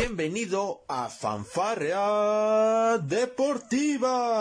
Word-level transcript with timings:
Bienvenido 0.00 0.84
a 0.86 1.08
Fanfarrea 1.08 2.98
Deportiva. 2.98 4.38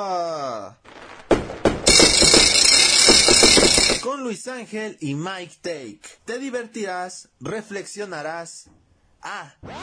Con 4.03 4.21
Luis 4.21 4.47
Ángel 4.47 4.99
y 5.01 5.15
Mike 5.15 5.55
Take. 5.63 6.01
Te 6.25 6.37
divertirás, 6.37 7.29
reflexionarás. 7.39 8.69
Ah. 9.23 9.55
También 9.61 9.81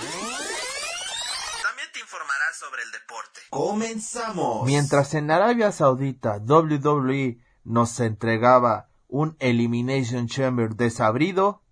te 1.93 1.99
informarás 1.99 2.57
sobre 2.57 2.83
el 2.85 2.93
deporte. 2.93 3.41
Comenzamos. 3.51 4.65
Mientras 4.67 5.13
en 5.15 5.33
Arabia 5.33 5.73
Saudita 5.73 6.37
WWE 6.39 7.41
nos 7.65 7.99
entregaba 7.99 8.91
un 9.09 9.35
Elimination 9.41 10.29
Chamber 10.29 10.77
desabrido, 10.77 11.65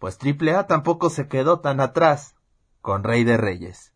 pues 0.00 0.18
AAA 0.20 0.66
tampoco 0.66 1.08
se 1.08 1.28
quedó 1.28 1.60
tan 1.60 1.78
atrás 1.80 2.34
con 2.80 3.04
Rey 3.04 3.24
de 3.24 3.36
Reyes. 3.36 3.92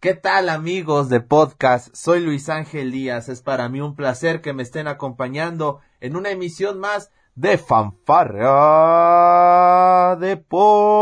¿Qué 0.00 0.14
tal 0.14 0.48
amigos 0.48 1.08
de 1.10 1.20
podcast? 1.20 1.94
Soy 1.94 2.20
Luis 2.20 2.48
Ángel 2.48 2.90
Díaz. 2.90 3.28
Es 3.28 3.42
para 3.42 3.68
mí 3.68 3.80
un 3.80 3.94
placer 3.94 4.40
que 4.40 4.54
me 4.54 4.62
estén 4.62 4.88
acompañando 4.88 5.80
en 6.00 6.16
una 6.16 6.30
emisión 6.30 6.80
más 6.80 7.10
de 7.34 7.58
Fanfarra 7.58 8.46
Deportiva. 10.16 10.96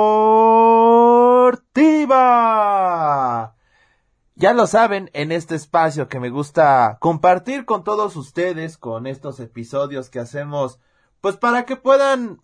Ya 4.35 4.53
lo 4.53 4.67
saben, 4.67 5.11
en 5.15 5.33
este 5.33 5.55
espacio 5.57 6.09
que 6.09 6.21
me 6.21 6.31
gusta 6.31 6.99
compartir 7.01 7.65
con 7.65 7.83
todos 7.85 8.15
ustedes, 8.17 8.79
con 8.79 9.07
estos 9.07 9.41
episodios 9.41 10.11
que 10.11 10.21
hacemos 10.21 10.79
pues 11.21 11.37
para 11.37 11.65
que 11.65 11.77
puedan 11.77 12.41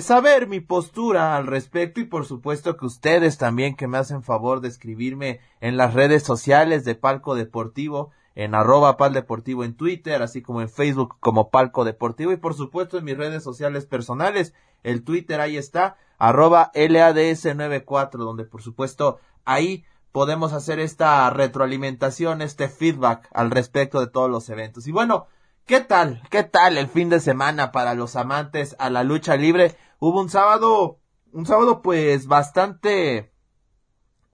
saber 0.00 0.48
mi 0.48 0.60
postura 0.60 1.36
al 1.36 1.46
respecto 1.46 2.00
y 2.00 2.04
por 2.04 2.26
supuesto 2.26 2.76
que 2.76 2.86
ustedes 2.86 3.38
también 3.38 3.74
que 3.74 3.88
me 3.88 3.98
hacen 3.98 4.22
favor 4.22 4.60
de 4.60 4.68
escribirme 4.68 5.40
en 5.60 5.76
las 5.76 5.94
redes 5.94 6.22
sociales 6.22 6.84
de 6.84 6.94
Palco 6.94 7.34
Deportivo, 7.34 8.10
en 8.34 8.54
arroba 8.54 8.98
pal 8.98 9.14
deportivo 9.14 9.64
en 9.64 9.74
Twitter, 9.74 10.20
así 10.20 10.42
como 10.42 10.60
en 10.60 10.68
Facebook 10.68 11.16
como 11.20 11.48
Palco 11.48 11.84
Deportivo 11.84 12.32
y 12.32 12.36
por 12.36 12.52
supuesto 12.52 12.98
en 12.98 13.04
mis 13.04 13.16
redes 13.16 13.42
sociales 13.42 13.86
personales, 13.86 14.52
el 14.82 15.02
Twitter 15.02 15.40
ahí 15.40 15.56
está, 15.56 15.96
arroba 16.18 16.70
LADS94, 16.74 18.18
donde 18.18 18.44
por 18.44 18.62
supuesto 18.62 19.18
ahí 19.46 19.84
podemos 20.12 20.52
hacer 20.52 20.80
esta 20.80 21.28
retroalimentación, 21.30 22.42
este 22.42 22.68
feedback 22.68 23.26
al 23.32 23.50
respecto 23.50 24.00
de 24.00 24.06
todos 24.06 24.30
los 24.30 24.48
eventos. 24.50 24.86
Y 24.86 24.92
bueno, 24.92 25.26
¿Qué 25.66 25.80
tal? 25.80 26.22
¿Qué 26.30 26.44
tal 26.44 26.78
el 26.78 26.86
fin 26.86 27.08
de 27.08 27.18
semana 27.18 27.72
para 27.72 27.94
los 27.94 28.14
amantes 28.14 28.76
a 28.78 28.88
la 28.88 29.02
lucha 29.02 29.36
libre? 29.36 29.74
Hubo 29.98 30.20
un 30.20 30.30
sábado, 30.30 31.00
un 31.32 31.44
sábado 31.44 31.82
pues 31.82 32.28
bastante, 32.28 33.32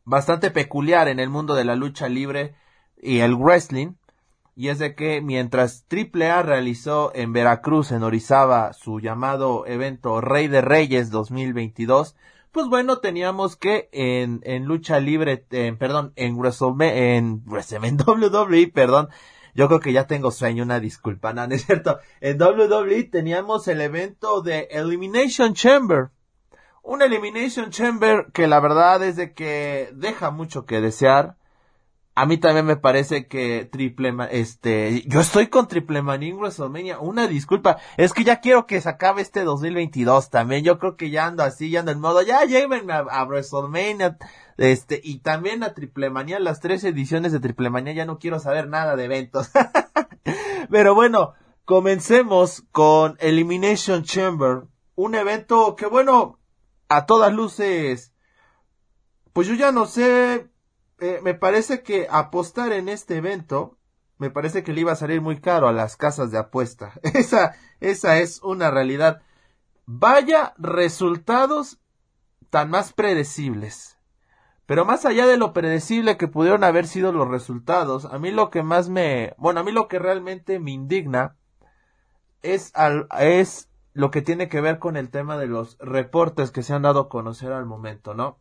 bastante 0.05 0.50
peculiar 0.50 1.08
en 1.08 1.19
el 1.19 1.30
mundo 1.30 1.55
de 1.55 1.64
la 1.64 1.74
lucha 1.74 2.11
libre 2.11 2.55
y 2.98 3.20
el 3.20 3.34
wrestling. 3.34 3.94
Y 4.55 4.69
es 4.69 4.78
de 4.78 4.94
que 4.94 5.22
mientras 5.22 5.86
AAA 5.91 6.42
realizó 6.42 7.12
en 7.14 7.33
Veracruz, 7.33 7.92
en 7.92 8.02
Orizaba, 8.02 8.74
su 8.74 9.00
llamado 9.00 9.64
evento 9.67 10.20
Rey 10.20 10.48
de 10.48 10.61
Reyes 10.61 11.11
2022, 11.11 12.14
pues 12.50 12.69
bueno, 12.69 12.98
teníamos 12.98 13.56
que 13.56 13.89
en, 13.92 14.41
en 14.44 14.67
lucha 14.67 15.00
libre, 15.00 15.46
en, 15.50 15.78
perdón, 15.78 16.12
en 16.17 16.36
WrestleMania, 16.36 17.17
en 17.17 17.42
WWE, 17.96 18.69
perdón, 18.74 19.08
yo 19.55 19.69
creo 19.69 19.81
que 19.81 19.92
ya 19.92 20.06
tengo 20.06 20.31
sueño, 20.31 20.62
una 20.62 20.81
disculpa, 20.81 21.33
no, 21.33 21.45
es 21.45 21.67
cierto. 21.67 21.98
En 22.20 22.41
WWE 22.41 23.05
teníamos 23.05 23.69
el 23.69 23.81
evento 23.81 24.41
de 24.41 24.69
Elimination 24.70 25.55
Chamber. 25.55 26.11
Un 26.83 27.03
Elimination 27.03 27.70
Chamber 27.70 28.27
que 28.33 28.47
la 28.47 28.61
verdad 28.61 29.03
es 29.05 29.17
de 29.17 29.34
que 29.34 29.91
deja 29.95 30.30
mucho 30.30 30.64
que 30.64 30.80
desear. 30.80 31.36
A 32.14 32.27
mí 32.27 32.36
también 32.36 32.66
me 32.66 32.77
parece 32.77 33.27
que 33.27 33.64
triple, 33.64 34.14
este, 34.32 35.02
yo 35.06 35.20
estoy 35.20 35.46
con 35.46 35.67
triple 35.67 36.02
manía 36.02 36.34
WrestleMania. 36.34 37.00
Una 37.00 37.27
disculpa, 37.27 37.78
es 37.96 38.12
que 38.12 38.23
ya 38.23 38.40
quiero 38.40 38.67
que 38.67 38.80
se 38.83 38.89
acabe 38.90 39.23
este 39.23 39.45
2022 39.45 40.28
también. 40.28 40.62
Yo 40.62 40.78
creo 40.78 40.96
que 40.96 41.08
ya 41.08 41.27
ando 41.27 41.42
así, 41.42 41.70
ya 41.70 41.80
ando 41.80 41.92
en 41.92 42.01
modo, 42.01 42.20
ya 42.20 42.45
llévenme 42.45 42.92
a, 42.92 42.98
a 42.98 43.24
WrestleMania. 43.24 44.18
Este, 44.58 45.01
y 45.02 45.20
también 45.20 45.62
a 45.62 45.72
Triple 45.72 46.11
Manía, 46.11 46.39
las 46.39 46.61
tres 46.61 46.84
ediciones 46.84 47.33
de 47.33 47.40
Triple 47.40 47.70
Manía, 47.70 47.95
ya 47.95 48.05
no 48.05 48.18
quiero 48.18 48.39
saber 48.39 48.68
nada 48.68 48.95
de 48.95 49.05
eventos. 49.06 49.51
Pero 50.70 50.95
bueno, 50.95 51.33
comencemos 51.64 52.62
con 52.72 53.17
Elimination 53.20 54.02
Chamber. 54.02 54.64
Un 54.95 55.14
evento 55.14 55.77
que 55.77 55.86
bueno, 55.86 56.39
a 56.89 57.06
todas 57.06 57.33
luces, 57.33 58.12
pues 59.33 59.48
yo 59.48 59.55
ya 59.55 59.72
no 59.72 59.86
sé, 59.86 60.51
eh, 61.02 61.20
me 61.20 61.35
parece 61.35 61.83
que 61.83 62.07
apostar 62.08 62.73
en 62.73 62.89
este 62.89 63.17
evento, 63.17 63.77
me 64.18 64.30
parece 64.30 64.63
que 64.63 64.73
le 64.73 64.83
iba 64.83 64.92
a 64.92 64.96
salir 64.96 65.20
muy 65.20 65.40
caro 65.40 65.67
a 65.67 65.73
las 65.73 65.96
casas 65.96 66.30
de 66.30 66.39
apuesta. 66.39 66.92
Esa, 67.02 67.57
esa 67.80 68.18
es 68.18 68.40
una 68.45 68.70
realidad. 68.70 69.20
Vaya 69.85 70.55
resultados 70.58 71.80
tan 72.51 72.70
más 72.70 72.92
predecibles. 72.92 73.98
Pero 74.64 74.85
más 74.85 75.05
allá 75.05 75.27
de 75.27 75.36
lo 75.36 75.52
predecible 75.52 76.17
que 76.17 76.29
pudieron 76.29 76.63
haber 76.63 76.86
sido 76.86 77.11
los 77.11 77.27
resultados, 77.27 78.05
a 78.05 78.20
mí 78.20 78.30
lo 78.30 78.51
que 78.51 78.63
más 78.63 78.89
me, 78.89 79.34
bueno, 79.39 79.58
a 79.58 79.64
mí 79.64 79.73
lo 79.73 79.89
que 79.89 79.98
realmente 79.98 80.61
me 80.61 80.70
indigna 80.70 81.34
es 82.42 82.70
al, 82.77 83.08
es 83.19 83.69
lo 83.92 84.13
que 84.13 84.23
tiene 84.23 84.48
que 84.48 84.61
ver 84.61 84.79
con 84.79 84.96
el 84.96 85.11
tema 85.11 85.36
de 85.36 85.48
los 85.48 85.77
reportes 85.80 86.52
que 86.52 86.63
se 86.63 86.74
han 86.74 86.83
dado 86.83 87.01
a 87.01 87.08
conocer 87.08 87.51
al 87.51 87.67
momento, 87.67 88.14
¿no? 88.14 88.39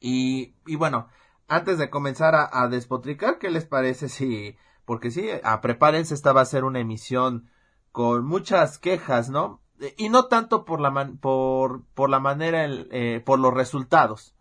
Y, 0.00 0.54
y 0.66 0.76
bueno, 0.76 1.08
antes 1.50 1.78
de 1.78 1.90
comenzar 1.90 2.34
a, 2.36 2.68
despotricar, 2.68 3.38
¿qué 3.38 3.50
les 3.50 3.66
parece 3.66 4.08
si, 4.08 4.56
porque 4.84 5.10
sí, 5.10 5.28
a 5.42 5.60
prepárense, 5.60 6.14
esta 6.14 6.32
va 6.32 6.42
a 6.42 6.46
ser 6.46 6.62
una 6.62 6.78
emisión 6.78 7.50
con 7.90 8.24
muchas 8.24 8.78
quejas, 8.78 9.30
¿no? 9.30 9.60
Y 9.96 10.10
no 10.10 10.26
tanto 10.26 10.64
por 10.64 10.80
la 10.80 10.92
man, 10.92 11.18
por, 11.18 11.84
por 11.94 12.08
la 12.08 12.20
manera, 12.20 12.66
eh, 12.68 13.20
por 13.24 13.40
los 13.40 13.52
resultados, 13.52 14.36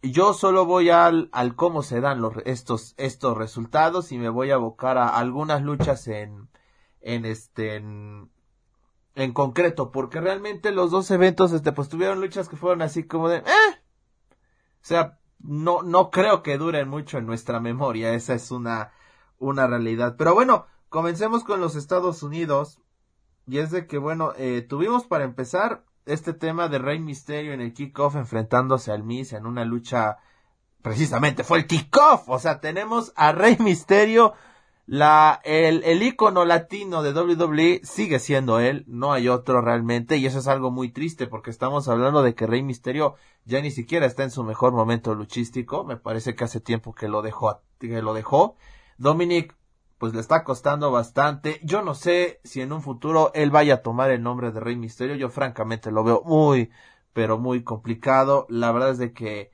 yo 0.00 0.32
solo 0.32 0.64
voy 0.64 0.90
al, 0.90 1.28
al 1.32 1.56
cómo 1.56 1.82
se 1.82 2.00
dan 2.00 2.20
los, 2.20 2.34
estos, 2.44 2.94
estos 2.98 3.36
resultados 3.36 4.12
y 4.12 4.18
me 4.18 4.28
voy 4.28 4.52
a 4.52 4.54
abocar 4.54 4.98
a 4.98 5.08
algunas 5.08 5.62
luchas 5.62 6.06
en, 6.06 6.48
en 7.00 7.24
este, 7.24 7.74
en, 7.74 8.30
en 9.16 9.32
concreto, 9.32 9.90
porque 9.90 10.20
realmente 10.20 10.70
los 10.70 10.92
dos 10.92 11.10
eventos, 11.10 11.52
este, 11.52 11.72
pues 11.72 11.88
tuvieron 11.88 12.20
luchas 12.20 12.48
que 12.48 12.56
fueron 12.56 12.80
así 12.82 13.02
como 13.02 13.28
de, 13.28 13.38
eh, 13.38 13.72
o 14.30 14.84
sea, 14.84 15.18
no, 15.42 15.82
no 15.82 16.10
creo 16.10 16.42
que 16.42 16.58
duren 16.58 16.88
mucho 16.88 17.18
en 17.18 17.26
nuestra 17.26 17.60
memoria, 17.60 18.14
esa 18.14 18.34
es 18.34 18.50
una, 18.50 18.92
una 19.38 19.66
realidad. 19.66 20.16
Pero 20.16 20.34
bueno, 20.34 20.66
comencemos 20.88 21.44
con 21.44 21.60
los 21.60 21.76
Estados 21.76 22.22
Unidos, 22.22 22.80
y 23.46 23.58
es 23.58 23.70
de 23.70 23.86
que, 23.86 23.98
bueno, 23.98 24.32
eh, 24.36 24.62
tuvimos 24.62 25.04
para 25.04 25.24
empezar 25.24 25.84
este 26.06 26.32
tema 26.32 26.68
de 26.68 26.78
Rey 26.78 26.98
Misterio 26.98 27.52
en 27.52 27.60
el 27.60 27.72
kickoff 27.74 28.16
enfrentándose 28.16 28.92
al 28.92 29.04
Miz 29.04 29.32
en 29.32 29.46
una 29.46 29.64
lucha 29.64 30.18
precisamente 30.82 31.44
fue 31.44 31.58
el 31.58 31.66
kickoff, 31.66 32.28
o 32.28 32.38
sea, 32.38 32.60
tenemos 32.60 33.12
a 33.16 33.32
Rey 33.32 33.56
Misterio 33.60 34.34
la 34.86 35.40
el 35.44 35.84
el 35.84 36.02
icono 36.02 36.44
latino 36.44 37.02
de 37.02 37.12
WWE 37.12 37.80
sigue 37.84 38.18
siendo 38.18 38.58
él, 38.60 38.84
no 38.88 39.12
hay 39.12 39.28
otro 39.28 39.60
realmente 39.60 40.16
y 40.16 40.26
eso 40.26 40.40
es 40.40 40.48
algo 40.48 40.70
muy 40.70 40.90
triste 40.90 41.26
porque 41.26 41.50
estamos 41.50 41.88
hablando 41.88 42.22
de 42.22 42.34
que 42.34 42.46
Rey 42.46 42.62
Misterio 42.62 43.14
ya 43.44 43.60
ni 43.60 43.70
siquiera 43.70 44.06
está 44.06 44.22
en 44.24 44.30
su 44.30 44.44
mejor 44.44 44.72
momento 44.72 45.14
luchístico, 45.14 45.84
me 45.84 45.96
parece 45.96 46.34
que 46.34 46.44
hace 46.44 46.60
tiempo 46.60 46.94
que 46.94 47.08
lo 47.08 47.22
dejó 47.22 47.60
que 47.78 48.02
lo 48.02 48.14
dejó. 48.14 48.56
Dominic 48.98 49.56
pues 49.98 50.14
le 50.14 50.20
está 50.20 50.42
costando 50.42 50.90
bastante. 50.90 51.60
Yo 51.62 51.82
no 51.82 51.94
sé 51.94 52.40
si 52.42 52.60
en 52.60 52.72
un 52.72 52.82
futuro 52.82 53.30
él 53.34 53.52
vaya 53.52 53.74
a 53.74 53.82
tomar 53.82 54.10
el 54.10 54.22
nombre 54.22 54.50
de 54.50 54.58
Rey 54.58 54.74
Misterio. 54.74 55.14
Yo 55.14 55.28
francamente 55.28 55.92
lo 55.92 56.02
veo 56.02 56.22
muy, 56.24 56.70
pero 57.12 57.38
muy 57.38 57.62
complicado. 57.62 58.46
La 58.48 58.72
verdad 58.72 58.90
es 58.90 58.98
de 58.98 59.12
que 59.12 59.52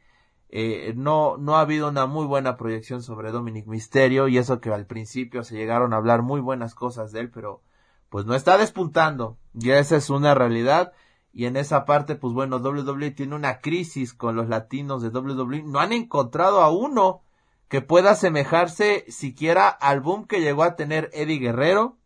eh, 0.51 0.95
no, 0.97 1.37
no 1.37 1.57
ha 1.57 1.61
habido 1.61 1.89
una 1.89 2.07
muy 2.07 2.27
buena 2.27 2.57
proyección 2.57 3.03
sobre 3.03 3.33
Dominic 3.33 3.67
Misterio 3.67 4.29
y 4.29 4.39
eso 4.39 4.61
que 4.61 4.73
al 4.73 4.87
principio 4.87 5.45
se 5.45 5.57
llegaron 5.57 5.93
a 5.93 5.97
hablar 5.97 6.23
muy 6.23 6.41
buenas 6.41 6.75
cosas 6.75 7.13
de 7.13 7.21
él, 7.21 7.31
pero 7.31 7.63
pues 8.09 8.25
no 8.25 8.35
está 8.35 8.57
despuntando. 8.57 9.39
Y 9.55 9.71
esa 9.71 9.97
es 9.97 10.11
una 10.11 10.35
realidad. 10.35 10.93
Y 11.33 11.45
en 11.47 11.57
esa 11.57 11.85
parte, 11.85 12.17
pues 12.17 12.33
bueno, 12.33 12.57
WWE 12.57 13.11
tiene 13.11 13.35
una 13.35 13.61
crisis 13.61 14.15
con 14.15 14.37
los 14.37 14.49
latinos 14.49 15.03
de 15.03 15.11
WWE. 15.11 15.63
No 15.65 15.81
han 15.81 15.93
encontrado 15.93 16.63
a 16.63 16.71
uno 16.71 17.23
que 17.69 17.83
pueda 17.83 18.13
asemejarse 18.13 19.05
siquiera 19.09 19.69
al 19.69 20.01
boom 20.01 20.27
que 20.27 20.41
llegó 20.41 20.63
a 20.63 20.75
tener 20.75 21.11
Eddie 21.13 21.39
Guerrero, 21.39 21.99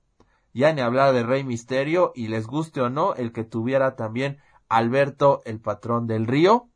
ya 0.52 0.72
ni 0.72 0.80
hablar 0.80 1.14
de 1.14 1.22
Rey 1.22 1.44
Misterio, 1.44 2.12
y 2.16 2.26
les 2.28 2.46
guste 2.48 2.80
o 2.80 2.90
no, 2.90 3.14
el 3.14 3.32
que 3.32 3.44
tuviera 3.44 3.94
también 3.94 4.38
Alberto 4.68 5.40
el 5.44 5.60
patrón 5.60 6.08
del 6.08 6.26
río, 6.26 6.68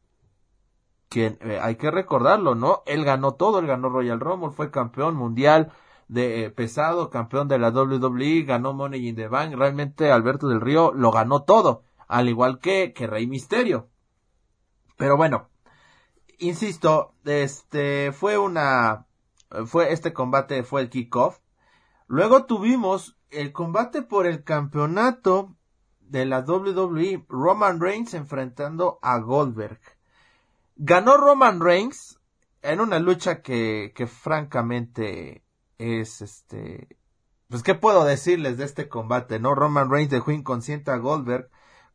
que 1.09 1.39
eh, 1.41 1.59
hay 1.63 1.77
que 1.77 1.91
recordarlo, 1.91 2.55
¿no? 2.55 2.83
Él 2.87 3.05
ganó 3.05 3.35
todo, 3.35 3.59
él 3.59 3.67
ganó 3.67 3.89
Royal 3.89 4.21
Rumble, 4.21 4.51
fue 4.51 4.71
campeón 4.71 5.17
mundial 5.17 5.73
de 6.09 6.45
eh, 6.45 6.51
pesado, 6.51 7.11
campeón 7.11 7.49
de 7.49 7.59
la 7.59 7.71
WWE, 7.71 8.43
ganó 8.43 8.73
Money 8.73 9.09
in 9.09 9.17
the 9.17 9.29
Bank, 9.29 9.55
realmente 9.55 10.11
Alberto 10.11 10.49
del 10.49 10.61
Río 10.61 10.93
lo 10.93 11.11
ganó 11.11 11.43
todo, 11.43 11.83
al 12.09 12.29
igual 12.29 12.59
que, 12.59 12.93
que 12.93 13.07
Rey 13.07 13.27
Misterio. 13.27 13.89
Pero 14.97 15.17
bueno, 15.17 15.49
insisto, 16.39 17.15
este 17.25 18.13
fue 18.13 18.39
una 18.39 19.07
fue 19.67 19.93
este 19.93 20.13
combate 20.13 20.63
fue 20.63 20.81
el 20.83 20.91
kickoff. 20.91 21.39
Luego 22.09 22.47
tuvimos 22.47 23.17
el 23.31 23.53
combate 23.53 24.03
por 24.03 24.27
el 24.27 24.45
campeonato 24.45 25.57
de 26.01 26.25
la 26.25 26.41
WWE, 26.41 27.25
Roman 27.29 27.81
Reigns 27.81 28.15
enfrentando 28.15 28.99
a 29.03 29.19
Goldberg. 29.19 29.81
Ganó 30.77 31.17
Roman 31.17 31.61
Reigns 31.61 32.21
en 32.63 32.81
una 32.81 32.99
lucha 32.99 33.43
que, 33.43 33.93
que 33.95 34.07
francamente 34.07 35.45
es 35.79 36.23
este 36.23 36.89
pues 37.49 37.63
qué 37.63 37.75
puedo 37.75 38.05
decirles 38.05 38.59
de 38.59 38.65
este 38.65 38.89
combate, 38.89 39.39
¿no? 39.39 39.55
Roman 39.55 39.91
Reigns 39.91 40.11
dejó 40.11 40.33
inconsciente 40.33 40.91
a 40.91 40.97
Goldberg 40.97 41.49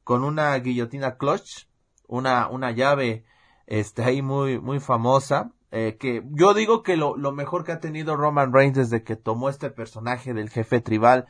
con 0.03 0.23
una 0.23 0.55
guillotina 0.57 1.17
clutch, 1.17 1.67
una, 2.07 2.47
una 2.47 2.71
llave 2.71 3.25
este 3.67 4.03
ahí 4.03 4.21
muy, 4.21 4.59
muy 4.59 4.79
famosa. 4.79 5.51
Eh, 5.71 5.97
que 5.99 6.23
yo 6.31 6.53
digo 6.53 6.83
que 6.83 6.97
lo, 6.97 7.15
lo 7.15 7.31
mejor 7.31 7.63
que 7.63 7.71
ha 7.71 7.79
tenido 7.79 8.17
Roman 8.17 8.53
Reigns 8.53 8.77
desde 8.77 9.03
que 9.03 9.15
tomó 9.15 9.49
este 9.49 9.69
personaje 9.69 10.33
del 10.33 10.49
jefe 10.49 10.81
tribal 10.81 11.27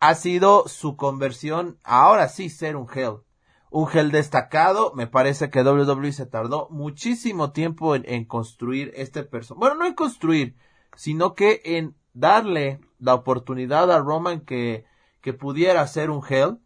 ha 0.00 0.14
sido 0.14 0.66
su 0.66 0.96
conversión 0.96 1.78
ahora 1.84 2.28
sí 2.28 2.50
ser 2.50 2.76
un 2.76 2.88
Hell. 2.92 3.25
Un 3.70 3.88
Hell 3.92 4.10
destacado, 4.10 4.92
me 4.94 5.06
parece 5.06 5.50
que 5.50 5.62
WWE 5.62 6.12
se 6.12 6.26
tardó 6.26 6.68
muchísimo 6.70 7.52
tiempo 7.52 7.94
en, 7.94 8.04
en 8.06 8.24
construir 8.24 8.92
este 8.94 9.22
personaje. 9.22 9.60
Bueno, 9.60 9.76
no 9.76 9.86
en 9.86 9.94
construir, 9.94 10.56
sino 10.94 11.34
que 11.34 11.60
en 11.64 11.96
darle 12.14 12.80
la 12.98 13.14
oportunidad 13.14 13.90
a 13.90 13.98
Roman 13.98 14.40
que, 14.40 14.84
que 15.20 15.34
pudiera 15.34 15.86
ser 15.86 16.10
un 16.10 16.22
Hell 16.26 16.58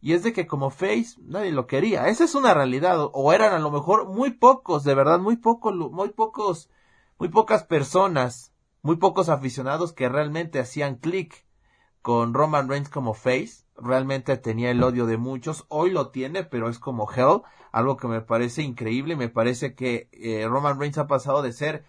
y 0.00 0.12
es 0.12 0.22
de 0.22 0.32
que 0.32 0.46
como 0.46 0.70
Face 0.70 1.16
nadie 1.22 1.50
lo 1.50 1.66
quería. 1.66 2.08
Esa 2.08 2.24
es 2.24 2.34
una 2.34 2.54
realidad. 2.54 3.10
O 3.12 3.32
eran 3.32 3.52
a 3.52 3.58
lo 3.58 3.70
mejor 3.70 4.08
muy 4.08 4.30
pocos, 4.30 4.84
de 4.84 4.94
verdad, 4.94 5.18
muy 5.18 5.36
pocos, 5.36 5.74
muy 5.74 6.10
pocos, 6.10 6.70
muy 7.18 7.28
pocas 7.28 7.64
personas, 7.64 8.52
muy 8.82 8.96
pocos 8.96 9.28
aficionados 9.28 9.92
que 9.92 10.08
realmente 10.08 10.60
hacían 10.60 10.96
clic 10.96 11.46
con 12.02 12.32
Roman 12.32 12.68
Reigns 12.68 12.90
como 12.90 13.14
Face. 13.14 13.64
Realmente 13.80 14.36
tenía 14.36 14.70
el 14.70 14.82
odio 14.82 15.06
de 15.06 15.16
muchos. 15.16 15.64
Hoy 15.68 15.90
lo 15.90 16.10
tiene, 16.10 16.44
pero 16.44 16.68
es 16.68 16.78
como 16.78 17.10
Hell. 17.10 17.42
Algo 17.72 17.96
que 17.96 18.08
me 18.08 18.20
parece 18.20 18.62
increíble. 18.62 19.16
Me 19.16 19.28
parece 19.28 19.74
que 19.74 20.08
eh, 20.12 20.46
Roman 20.48 20.78
Reigns 20.78 20.98
ha 20.98 21.06
pasado 21.06 21.42
de 21.42 21.52
ser 21.52 21.84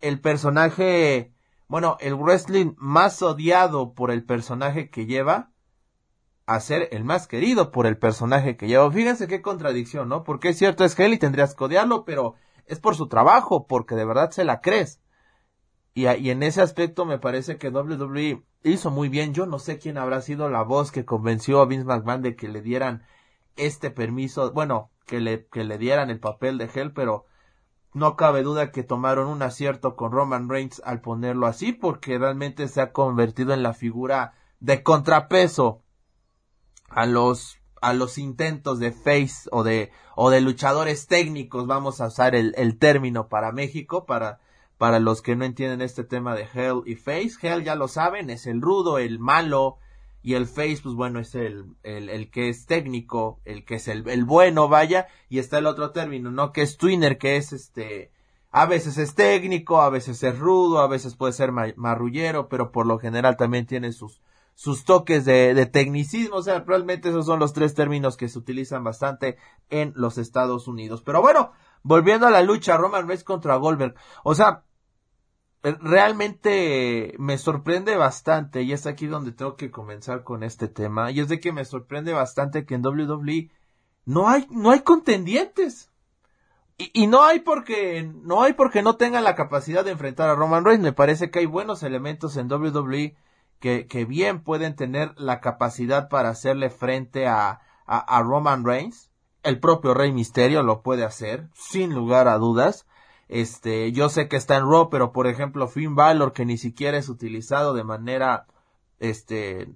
el 0.00 0.20
personaje, 0.20 1.32
bueno, 1.68 1.96
el 2.00 2.14
wrestling 2.14 2.74
más 2.76 3.22
odiado 3.22 3.94
por 3.94 4.10
el 4.10 4.24
personaje 4.24 4.90
que 4.90 5.06
lleva 5.06 5.50
a 6.46 6.58
ser 6.58 6.88
el 6.90 7.04
más 7.04 7.28
querido 7.28 7.70
por 7.70 7.86
el 7.86 7.96
personaje 7.96 8.56
que 8.56 8.66
lleva. 8.66 8.90
Fíjense 8.90 9.28
qué 9.28 9.40
contradicción, 9.40 10.08
¿no? 10.08 10.24
Porque 10.24 10.48
es 10.48 10.58
cierto, 10.58 10.84
es 10.84 10.98
Hell 10.98 11.12
y 11.12 11.18
tendrías 11.18 11.54
que 11.54 11.64
odiarlo, 11.64 12.04
pero 12.04 12.34
es 12.66 12.80
por 12.80 12.96
su 12.96 13.08
trabajo, 13.08 13.66
porque 13.66 13.94
de 13.94 14.04
verdad 14.04 14.30
se 14.30 14.44
la 14.44 14.60
crees. 14.60 15.00
Y, 16.00 16.08
y, 16.08 16.30
en 16.30 16.42
ese 16.42 16.62
aspecto 16.62 17.04
me 17.04 17.18
parece 17.18 17.58
que 17.58 17.68
WWE 17.68 18.42
hizo 18.62 18.90
muy 18.90 19.08
bien. 19.08 19.34
Yo 19.34 19.46
no 19.46 19.58
sé 19.58 19.78
quién 19.78 19.98
habrá 19.98 20.22
sido 20.22 20.48
la 20.48 20.62
voz 20.62 20.92
que 20.92 21.04
convenció 21.04 21.60
a 21.60 21.66
Vince 21.66 21.84
McMahon 21.84 22.22
de 22.22 22.36
que 22.36 22.48
le 22.48 22.62
dieran 22.62 23.04
este 23.56 23.90
permiso, 23.90 24.52
bueno, 24.52 24.90
que 25.06 25.20
le, 25.20 25.46
que 25.46 25.64
le 25.64 25.76
dieran 25.78 26.08
el 26.10 26.20
papel 26.20 26.56
de 26.56 26.70
Hell, 26.72 26.92
pero 26.92 27.26
no 27.92 28.16
cabe 28.16 28.42
duda 28.42 28.70
que 28.70 28.82
tomaron 28.82 29.26
un 29.26 29.42
acierto 29.42 29.96
con 29.96 30.12
Roman 30.12 30.48
Reigns 30.48 30.80
al 30.84 31.00
ponerlo 31.00 31.46
así, 31.46 31.72
porque 31.72 32.18
realmente 32.18 32.68
se 32.68 32.80
ha 32.80 32.92
convertido 32.92 33.52
en 33.52 33.62
la 33.62 33.74
figura 33.74 34.34
de 34.60 34.82
contrapeso 34.82 35.82
a 36.88 37.06
los 37.06 37.56
a 37.82 37.94
los 37.94 38.18
intentos 38.18 38.78
de 38.78 38.92
face 38.92 39.48
o 39.50 39.62
de 39.62 39.90
o 40.14 40.28
de 40.30 40.42
luchadores 40.42 41.06
técnicos 41.06 41.66
vamos 41.66 42.00
a 42.00 42.08
usar 42.08 42.34
el, 42.34 42.52
el 42.58 42.78
término 42.78 43.28
para 43.28 43.52
México 43.52 44.04
para 44.04 44.38
para 44.80 44.98
los 44.98 45.20
que 45.20 45.36
no 45.36 45.44
entienden 45.44 45.82
este 45.82 46.04
tema 46.04 46.34
de 46.34 46.48
Hell 46.54 46.80
y 46.86 46.94
Face 46.94 47.32
Hell 47.42 47.64
ya 47.64 47.74
lo 47.74 47.86
saben 47.86 48.30
es 48.30 48.46
el 48.46 48.62
rudo 48.62 48.96
el 48.96 49.18
malo 49.18 49.76
y 50.22 50.36
el 50.36 50.46
Face 50.46 50.78
pues 50.82 50.94
bueno 50.94 51.20
es 51.20 51.34
el 51.34 51.66
el, 51.82 52.08
el 52.08 52.30
que 52.30 52.48
es 52.48 52.64
técnico 52.64 53.42
el 53.44 53.66
que 53.66 53.74
es 53.74 53.88
el, 53.88 54.08
el 54.08 54.24
bueno 54.24 54.68
vaya 54.68 55.06
y 55.28 55.38
está 55.38 55.58
el 55.58 55.66
otro 55.66 55.90
término 55.90 56.30
no 56.30 56.54
que 56.54 56.62
es 56.62 56.78
Twinner 56.78 57.18
que 57.18 57.36
es 57.36 57.52
este 57.52 58.10
a 58.52 58.64
veces 58.64 58.96
es 58.96 59.14
técnico, 59.14 59.82
a 59.82 59.90
veces 59.90 60.22
es 60.24 60.38
rudo, 60.38 60.80
a 60.80 60.88
veces 60.88 61.14
puede 61.14 61.34
ser 61.34 61.52
marrullero, 61.52 62.48
pero 62.48 62.72
por 62.72 62.84
lo 62.84 62.98
general 62.98 63.36
también 63.36 63.64
tiene 63.64 63.92
sus, 63.92 64.20
sus 64.56 64.84
toques 64.84 65.24
de, 65.24 65.54
de, 65.54 65.66
tecnicismo, 65.66 66.34
o 66.34 66.42
sea, 66.42 66.58
realmente 66.58 67.10
esos 67.10 67.26
son 67.26 67.38
los 67.38 67.52
tres 67.52 67.74
términos 67.74 68.16
que 68.16 68.28
se 68.28 68.40
utilizan 68.40 68.82
bastante 68.82 69.36
en 69.68 69.92
los 69.94 70.18
Estados 70.18 70.66
Unidos. 70.66 71.00
Pero 71.02 71.22
bueno, 71.22 71.52
volviendo 71.84 72.26
a 72.26 72.30
la 72.30 72.42
lucha, 72.42 72.76
Roman 72.76 73.06
Reigns 73.06 73.22
contra 73.22 73.54
Goldberg, 73.54 73.94
o 74.24 74.34
sea, 74.34 74.64
realmente 75.62 77.14
me 77.18 77.38
sorprende 77.38 77.96
bastante, 77.96 78.62
y 78.62 78.72
es 78.72 78.86
aquí 78.86 79.06
donde 79.06 79.32
tengo 79.32 79.56
que 79.56 79.70
comenzar 79.70 80.24
con 80.24 80.42
este 80.42 80.68
tema, 80.68 81.10
y 81.10 81.20
es 81.20 81.28
de 81.28 81.40
que 81.40 81.52
me 81.52 81.64
sorprende 81.64 82.12
bastante 82.12 82.64
que 82.64 82.74
en 82.74 82.86
WWE 82.86 83.50
no 84.06 84.28
hay, 84.28 84.46
no 84.50 84.70
hay 84.70 84.80
contendientes. 84.80 85.90
Y, 86.78 86.90
y 86.94 87.06
no 87.06 87.22
hay 87.22 87.40
porque, 87.40 88.10
no 88.22 88.42
hay 88.42 88.54
porque 88.54 88.82
no 88.82 88.96
tengan 88.96 89.24
la 89.24 89.34
capacidad 89.34 89.84
de 89.84 89.90
enfrentar 89.90 90.30
a 90.30 90.34
Roman 90.34 90.64
Reigns, 90.64 90.82
me 90.82 90.92
parece 90.92 91.30
que 91.30 91.40
hay 91.40 91.46
buenos 91.46 91.82
elementos 91.82 92.36
en 92.36 92.50
WWE 92.50 93.16
que, 93.60 93.86
que 93.86 94.06
bien 94.06 94.42
pueden 94.42 94.74
tener 94.74 95.12
la 95.18 95.40
capacidad 95.40 96.08
para 96.08 96.30
hacerle 96.30 96.70
frente 96.70 97.28
a, 97.28 97.60
a, 97.86 97.98
a 97.98 98.22
Roman 98.22 98.64
Reigns. 98.64 99.10
El 99.42 99.60
propio 99.60 99.94
Rey 99.94 100.12
Misterio 100.12 100.62
lo 100.62 100.82
puede 100.82 101.04
hacer, 101.04 101.48
sin 101.54 101.94
lugar 101.94 102.28
a 102.28 102.38
dudas. 102.38 102.86
Este, 103.30 103.92
yo 103.92 104.08
sé 104.08 104.26
que 104.26 104.34
está 104.34 104.56
en 104.56 104.68
Raw, 104.68 104.90
pero 104.90 105.12
por 105.12 105.28
ejemplo 105.28 105.68
Finn 105.68 105.94
Balor, 105.94 106.32
que 106.32 106.44
ni 106.44 106.58
siquiera 106.58 106.98
es 106.98 107.08
utilizado 107.08 107.74
de 107.74 107.84
manera, 107.84 108.48
este, 108.98 109.68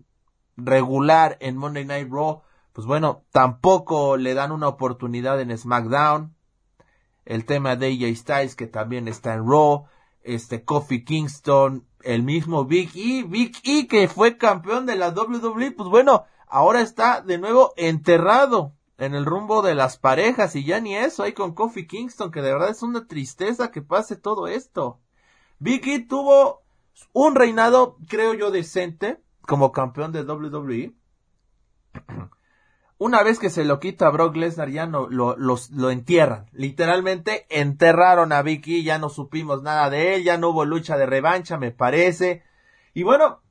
regular 0.56 1.36
en 1.38 1.56
Monday 1.56 1.84
Night 1.84 2.08
Raw, 2.10 2.42
pues 2.72 2.84
bueno, 2.84 3.22
tampoco 3.30 4.16
le 4.16 4.34
dan 4.34 4.50
una 4.50 4.66
oportunidad 4.66 5.40
en 5.40 5.56
SmackDown. 5.56 6.34
El 7.24 7.44
tema 7.44 7.76
de 7.76 7.86
AJ 7.92 8.16
Styles, 8.16 8.56
que 8.56 8.66
también 8.66 9.06
está 9.06 9.34
en 9.34 9.48
Raw. 9.48 9.84
Este, 10.24 10.64
Kofi 10.64 11.04
Kingston, 11.04 11.86
el 12.02 12.24
mismo 12.24 12.64
Big 12.64 12.90
E, 12.96 13.22
Big 13.22 13.56
E 13.62 13.86
que 13.86 14.08
fue 14.08 14.36
campeón 14.36 14.84
de 14.84 14.96
la 14.96 15.10
WWE, 15.10 15.70
pues 15.70 15.88
bueno, 15.88 16.24
ahora 16.48 16.80
está 16.80 17.20
de 17.20 17.38
nuevo 17.38 17.72
enterrado 17.76 18.72
en 18.98 19.14
el 19.14 19.24
rumbo 19.24 19.62
de 19.62 19.74
las 19.74 19.98
parejas 19.98 20.54
y 20.56 20.64
ya 20.64 20.80
ni 20.80 20.94
eso 20.96 21.22
hay 21.22 21.32
con 21.32 21.54
Kofi 21.54 21.86
Kingston, 21.86 22.30
que 22.30 22.42
de 22.42 22.52
verdad 22.52 22.70
es 22.70 22.82
una 22.82 23.06
tristeza 23.06 23.70
que 23.70 23.82
pase 23.82 24.16
todo 24.16 24.46
esto. 24.46 25.00
Big 25.58 25.86
E 25.88 26.00
tuvo 26.00 26.62
un 27.12 27.34
reinado, 27.34 27.96
creo 28.08 28.34
yo, 28.34 28.50
decente 28.50 29.20
como 29.42 29.72
campeón 29.72 30.12
de 30.12 30.22
WWE. 30.22 30.94
Una 32.96 33.22
vez 33.24 33.40
que 33.40 33.50
se 33.50 33.64
lo 33.64 33.80
quita 33.80 34.06
a 34.06 34.10
Brock 34.10 34.36
Lesnar 34.36 34.70
ya 34.70 34.86
no 34.86 35.08
lo, 35.08 35.36
lo 35.36 35.90
entierran. 35.90 36.46
Literalmente 36.52 37.44
enterraron 37.50 38.32
a 38.32 38.42
Vicky, 38.42 38.84
ya 38.84 38.98
no 38.98 39.08
supimos 39.08 39.62
nada 39.62 39.90
de 39.90 40.14
él, 40.14 40.22
ya 40.22 40.38
no 40.38 40.50
hubo 40.50 40.64
lucha 40.64 40.96
de 40.96 41.04
revancha, 41.04 41.58
me 41.58 41.72
parece. 41.72 42.44
Y 42.94 43.02
bueno, 43.02 43.42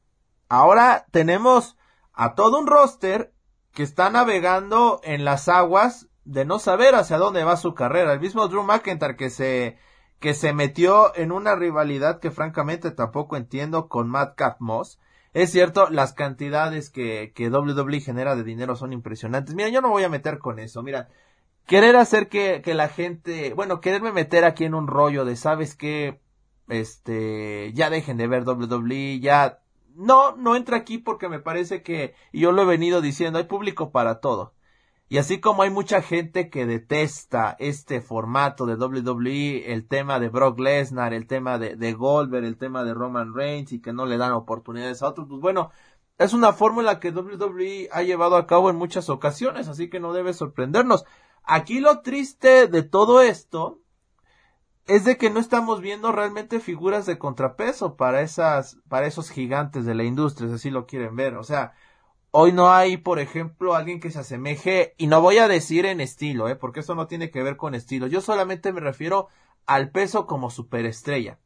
ahora 0.47 1.05
tenemos 1.11 1.77
a 2.13 2.35
todo 2.35 2.57
un 2.57 2.67
roster 2.67 3.33
que 3.73 3.83
está 3.83 4.09
navegando 4.09 5.01
en 5.03 5.25
las 5.25 5.49
aguas 5.49 6.07
de 6.25 6.45
no 6.45 6.59
saber 6.59 6.95
hacia 6.95 7.17
dónde 7.17 7.43
va 7.43 7.57
su 7.57 7.73
carrera. 7.73 8.13
El 8.13 8.19
mismo 8.19 8.47
Drew 8.47 8.63
McIntyre 8.63 9.15
que 9.15 9.29
se, 9.29 9.77
que 10.19 10.33
se 10.33 10.53
metió 10.53 11.15
en 11.15 11.31
una 11.31 11.55
rivalidad 11.55 12.19
que 12.19 12.31
francamente 12.31 12.91
tampoco 12.91 13.35
entiendo 13.35 13.89
con 13.89 14.09
Matt 14.09 14.39
Moss 14.59 14.99
es 15.33 15.51
cierto, 15.51 15.89
las 15.89 16.13
cantidades 16.13 16.89
que, 16.91 17.33
que 17.35 17.49
WWE 17.49 17.99
genera 18.01 18.35
de 18.35 18.43
dinero 18.43 18.75
son 18.75 18.93
impresionantes. 18.93 19.55
Mira, 19.55 19.69
yo 19.69 19.81
no 19.81 19.89
voy 19.89 20.03
a 20.03 20.09
meter 20.09 20.37
con 20.37 20.59
eso. 20.59 20.83
Mira, 20.83 21.09
querer 21.65 21.95
hacer 21.95 22.29
que, 22.29 22.61
que 22.61 22.75
la 22.75 22.87
gente, 22.87 23.53
bueno, 23.55 23.81
quererme 23.81 24.11
meter 24.11 24.45
aquí 24.45 24.65
en 24.65 24.75
un 24.75 24.87
rollo 24.87 25.25
de, 25.25 25.35
¿sabes 25.35 25.75
qué? 25.75 26.19
Este, 26.69 27.73
ya 27.73 27.89
dejen 27.89 28.17
de 28.17 28.27
ver 28.27 28.43
WWE, 28.47 29.19
ya, 29.19 29.59
no, 29.95 30.35
no 30.35 30.55
entra 30.55 30.77
aquí 30.77 30.97
porque 30.97 31.29
me 31.29 31.39
parece 31.39 31.83
que, 31.83 32.15
y 32.31 32.41
yo 32.41 32.51
lo 32.51 32.63
he 32.63 32.65
venido 32.65 33.01
diciendo, 33.01 33.39
hay 33.39 33.45
público 33.45 33.91
para 33.91 34.19
todo. 34.19 34.53
Y 35.09 35.19
así 35.19 35.39
como 35.39 35.61
hay 35.61 35.69
mucha 35.69 36.01
gente 36.01 36.49
que 36.49 36.65
detesta 36.65 37.55
este 37.59 38.01
formato 38.01 38.65
de 38.65 38.75
WWE, 38.75 39.71
el 39.73 39.87
tema 39.87 40.19
de 40.19 40.29
Brock 40.29 40.59
Lesnar, 40.59 41.13
el 41.13 41.27
tema 41.27 41.59
de, 41.59 41.75
de 41.75 41.93
Goldberg, 41.93 42.45
el 42.45 42.57
tema 42.57 42.83
de 42.83 42.95
Roman 42.95 43.35
Reigns 43.35 43.73
y 43.73 43.81
que 43.81 43.93
no 43.93 44.07
le 44.07 44.17
dan 44.17 44.31
oportunidades 44.31 45.03
a 45.03 45.09
otros, 45.09 45.27
pues 45.29 45.39
bueno, 45.39 45.69
es 46.17 46.33
una 46.33 46.53
fórmula 46.53 46.99
que 46.99 47.11
WWE 47.11 47.89
ha 47.91 48.01
llevado 48.01 48.37
a 48.37 48.47
cabo 48.47 48.69
en 48.71 48.75
muchas 48.75 49.09
ocasiones, 49.09 49.67
así 49.67 49.89
que 49.89 49.99
no 49.99 50.13
debe 50.13 50.33
sorprendernos. 50.33 51.05
Aquí 51.43 51.79
lo 51.79 52.01
triste 52.01 52.67
de 52.67 52.81
todo 52.81 53.21
esto 53.21 53.82
es 54.87 55.05
de 55.05 55.17
que 55.17 55.29
no 55.29 55.39
estamos 55.39 55.81
viendo 55.81 56.11
realmente 56.11 56.59
figuras 56.59 57.05
de 57.05 57.17
contrapeso 57.17 57.95
para 57.95 58.21
esas, 58.21 58.77
para 58.89 59.07
esos 59.07 59.29
gigantes 59.29 59.85
de 59.85 59.95
la 59.95 60.03
industria, 60.03 60.49
si 60.49 60.55
así 60.55 60.69
lo 60.69 60.85
quieren 60.85 61.15
ver. 61.15 61.35
O 61.35 61.43
sea, 61.43 61.73
Hoy 62.35 62.51
no 62.51 62.73
hay, 62.73 62.97
por 62.97 63.19
ejemplo, 63.19 63.75
alguien 63.75 63.99
que 63.99 64.09
se 64.09 64.17
asemeje, 64.17 64.95
y 64.97 65.05
no 65.05 65.21
voy 65.21 65.37
a 65.37 65.47
decir 65.47 65.85
en 65.85 66.01
estilo, 66.01 66.49
¿eh? 66.49 66.55
porque 66.55 66.79
eso 66.79 66.95
no 66.95 67.05
tiene 67.05 67.29
que 67.29 67.43
ver 67.43 67.57
con 67.57 67.75
estilo. 67.75 68.07
Yo 68.07 68.21
solamente 68.21 68.73
me 68.73 68.79
refiero 68.79 69.27
al 69.67 69.91
peso 69.91 70.25
como 70.25 70.49
superestrella. 70.49 71.37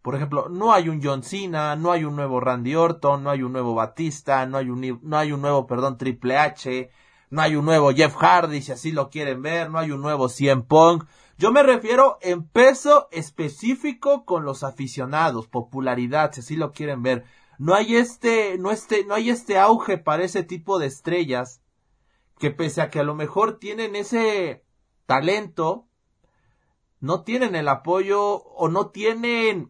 Por 0.00 0.14
ejemplo, 0.14 0.48
no 0.48 0.72
hay 0.72 0.88
un 0.88 1.02
John 1.02 1.22
Cena, 1.22 1.76
no 1.76 1.92
hay 1.92 2.04
un 2.04 2.16
nuevo 2.16 2.40
Randy 2.40 2.74
Orton, 2.74 3.22
no 3.22 3.28
hay 3.28 3.42
un 3.42 3.52
nuevo 3.52 3.74
Batista, 3.74 4.46
no 4.46 4.56
hay 4.56 4.70
un, 4.70 5.00
no 5.02 5.18
hay 5.18 5.32
un 5.32 5.42
nuevo, 5.42 5.66
perdón, 5.66 5.98
Triple 5.98 6.38
H, 6.38 6.90
no 7.28 7.42
hay 7.42 7.54
un 7.54 7.66
nuevo 7.66 7.92
Jeff 7.92 8.16
Hardy, 8.16 8.62
si 8.62 8.72
así 8.72 8.90
lo 8.90 9.10
quieren 9.10 9.42
ver, 9.42 9.68
no 9.68 9.78
hay 9.80 9.90
un 9.90 10.00
nuevo 10.00 10.30
CM 10.30 10.62
Punk. 10.62 11.04
Yo 11.42 11.50
me 11.50 11.64
refiero 11.64 12.18
en 12.20 12.46
peso 12.46 13.08
específico 13.10 14.24
con 14.24 14.44
los 14.44 14.62
aficionados, 14.62 15.48
popularidad, 15.48 16.30
si 16.32 16.38
así 16.38 16.54
lo 16.54 16.70
quieren 16.70 17.02
ver. 17.02 17.24
No 17.58 17.74
hay 17.74 17.96
este, 17.96 18.58
no 18.58 18.70
este, 18.70 19.04
no 19.04 19.14
hay 19.14 19.28
este 19.28 19.58
auge 19.58 19.98
para 19.98 20.22
ese 20.22 20.44
tipo 20.44 20.78
de 20.78 20.86
estrellas 20.86 21.60
que 22.38 22.52
pese 22.52 22.80
a 22.80 22.90
que 22.90 23.00
a 23.00 23.02
lo 23.02 23.16
mejor 23.16 23.58
tienen 23.58 23.96
ese 23.96 24.64
talento, 25.06 25.88
no 27.00 27.24
tienen 27.24 27.56
el 27.56 27.66
apoyo 27.66 28.34
o 28.34 28.68
no 28.68 28.90
tienen 28.90 29.68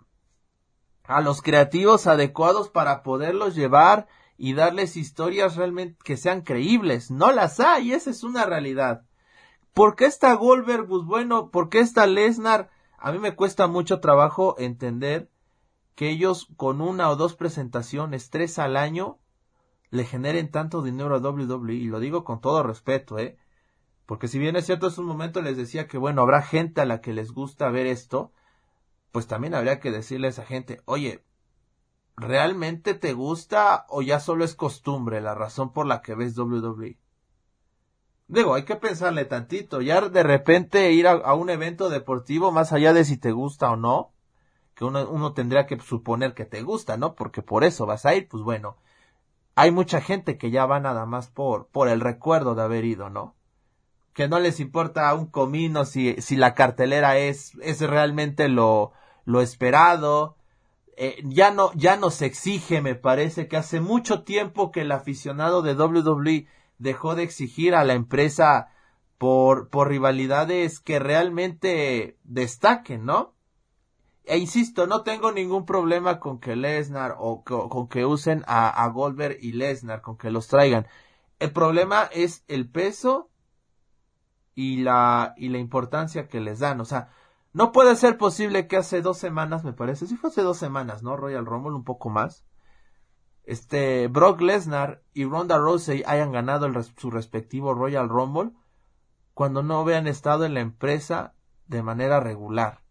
a 1.05 1.23
los 1.23 1.41
creativos 1.41 2.07
adecuados 2.07 2.69
para 2.69 3.03
poderlos 3.03 3.55
llevar 3.55 4.09
y 4.37 4.53
darles 4.53 4.99
historias 4.99 5.57
realmente 5.57 5.97
que 6.05 6.19
sean 6.19 6.43
creíbles. 6.43 7.11
No 7.11 7.33
las 7.33 7.61
hay, 7.61 7.95
esa 7.95 8.11
es 8.11 8.25
una 8.25 8.45
realidad. 8.45 9.07
¿Por 9.75 9.97
qué 9.97 10.05
está 10.05 10.35
Goldberg? 10.35 10.87
Pues 10.87 11.05
bueno, 11.05 11.51
¿por 11.51 11.71
qué 11.71 11.81
está 11.81 12.07
Lesnar? 12.07 12.71
A 12.99 13.11
mí 13.11 13.19
me 13.19 13.35
cuesta 13.35 13.67
mucho 13.67 14.01
trabajo 14.01 14.55
entender 14.59 15.31
que 15.95 16.11
ellos 16.11 16.49
con 16.57 16.81
una 16.81 17.09
o 17.11 17.17
dos 17.17 17.35
presentaciones, 17.35 18.31
tres 18.31 18.59
al 18.59 18.77
año, 18.77 19.19
le 19.91 20.05
generen 20.05 20.51
tanto 20.51 20.83
dinero 20.83 21.15
a 21.15 21.19
WWE. 21.19 21.75
Y 21.75 21.85
lo 21.85 22.01
digo 22.01 22.23
con 22.23 22.41
todo 22.41 22.63
respeto, 22.63 23.19
¿eh? 23.19 23.39
Porque 24.05 24.29
si 24.29 24.39
bien 24.39 24.57
es 24.57 24.67
cierto, 24.67 24.89
en 24.89 25.01
un 25.01 25.07
momento 25.07 25.41
les 25.41 25.57
decía 25.57 25.87
que, 25.87 25.97
bueno, 25.97 26.23
habrá 26.23 26.43
gente 26.43 26.83
a 26.83 26.87
la 26.87 27.01
que 27.01 27.13
les 27.15 27.33
gusta 27.33 27.71
ver 27.71 27.87
esto, 27.87 28.33
pues 29.11 29.27
también 29.27 29.55
habría 29.55 29.81
que 29.81 29.91
decirle 29.91 30.27
a 30.27 30.31
esa 30.31 30.45
gente, 30.45 30.83
oye, 30.85 31.25
¿realmente 32.17 32.93
te 32.95 33.15
gusta 33.15 33.87
o 33.89 34.03
ya 34.03 34.21
solo 34.21 34.45
es 34.45 34.55
costumbre 34.55 35.21
la 35.23 35.35
razón 35.35 35.73
por 35.73 35.87
la 35.87 36.03
que 36.03 36.15
ves 36.15 36.37
WWE? 36.37 36.99
Digo, 38.33 38.55
hay 38.55 38.63
que 38.63 38.77
pensarle 38.77 39.27
tantito, 39.27 39.83
ya 39.83 40.01
de 40.01 40.23
repente 40.23 40.91
ir 40.93 41.07
a, 41.07 41.35
un 41.35 41.51
evento 41.51 41.91
deportivo, 41.91 42.51
más 42.51 42.73
allá 42.73 42.95
de 42.95 43.05
si 43.05 43.19
te 43.19 43.31
gusta 43.31 43.71
o 43.71 43.77
no, 43.77 44.11
que 44.75 44.87
uno, 44.87 45.07
uno 45.11 45.35
tendría 45.35 45.67
que 45.67 45.79
suponer 45.79 46.33
que 46.33 46.47
te 46.47 46.63
gusta, 46.63 46.97
¿no? 46.97 47.15
Porque 47.15 47.43
por 47.43 47.63
eso 47.63 47.85
vas 47.85 48.07
a 48.07 48.15
ir, 48.15 48.29
pues 48.29 48.43
bueno, 48.43 48.79
hay 49.55 49.71
mucha 49.71 50.01
gente 50.01 50.39
que 50.39 50.51
ya 50.51 50.65
va 50.65 50.81
nada 50.81 51.05
más 51.05 51.29
por, 51.29 51.67
por 51.67 51.89
el 51.89 52.01
recuerdo 52.01 52.55
de 52.55 52.63
haber 52.63 52.87
ido, 52.87 53.11
¿no? 53.11 53.35
Que 54.15 54.29
no 54.29 54.41
les 54.41 54.61
importa 54.61 55.13
un 55.13 55.27
comino 55.27 55.85
si, 55.85 56.15
si 56.23 56.37
la 56.37 56.55
cartelera 56.55 57.19
es, 57.19 57.53
es 57.61 57.83
realmente 57.83 58.49
lo, 58.49 58.93
lo 59.27 59.43
esperado. 59.43 60.37
Eh, 60.97 61.23
ya 61.25 61.51
no, 61.51 61.71
ya 61.75 61.99
nos 61.99 62.23
exige, 62.23 62.81
me 62.81 62.95
parece 62.95 63.47
que 63.47 63.59
hace 63.59 63.83
mucho 63.83 64.23
tiempo 64.23 64.73
que 64.73 64.81
el 64.81 64.93
aficionado 64.93 65.61
de 65.61 65.75
WWE 65.75 66.47
dejó 66.79 67.15
de 67.15 67.23
exigir 67.23 67.75
a 67.75 67.85
la 67.85 67.95
empresa 67.95 68.69
por, 69.19 69.69
por 69.69 69.89
rivalidades 69.89 70.81
que 70.81 70.99
realmente 70.99 72.19
destaquen, 72.25 73.05
¿no? 73.05 73.35
E 74.25 74.39
insisto, 74.39 74.87
no 74.87 75.03
tengo 75.03 75.33
ningún 75.33 75.67
problema 75.67 76.21
con 76.21 76.39
que 76.39 76.57
Lesnar 76.57 77.17
o 77.19 77.43
con, 77.45 77.89
que 77.89 78.05
usen 78.05 78.45
a, 78.47 78.69
a 78.69 78.89
Goldberg 78.89 79.39
y 79.41 79.53
Lesnar, 79.53 80.01
con 80.01 80.17
que 80.17 80.31
los 80.31 80.49
traigan. 80.49 80.87
El 81.39 81.53
problema 81.53 82.09
es 82.13 82.45
el 82.47 82.69
peso 82.69 83.31
y 84.55 84.79
la, 84.79 85.35
y 85.37 85.49
la 85.49 85.59
importancia 85.59 86.29
que 86.29 86.41
les 86.41 86.61
dan. 86.61 86.81
O 86.81 86.85
sea, 86.85 87.11
no 87.53 87.73
puede 87.73 87.97
ser 87.97 88.17
posible 88.17 88.67
que 88.67 88.77
hace 88.77 89.03
dos 89.03 89.19
semanas, 89.19 89.65
me 89.65 89.73
parece, 89.73 90.07
si 90.07 90.17
fue 90.17 90.31
hace 90.31 90.43
dos 90.43 90.57
semanas, 90.57 91.03
¿no? 91.03 91.17
Royal 91.17 91.47
Rumble, 91.47 91.75
un 91.75 91.85
poco 91.85 92.09
más. 92.09 92.45
Este, 93.45 94.09
Brock 94.09 94.41
Lesnar 94.41 95.03
y 95.13 95.25
Ronda 95.25 95.59
Rousey 95.59 96.03
hayan 96.07 96.33
ganado 96.33 96.71
su 96.97 97.11
respectivo 97.11 97.75
Royal 97.75 98.09
Rumble 98.09 98.53
cuando 99.35 99.63
no 99.63 99.81
habían 99.81 100.07
estado 100.07 100.45
en 100.45 100.55
la 100.55 100.61
empresa 100.61 101.35
de 101.67 101.83
manera 101.83 102.21
regular. 102.21 102.83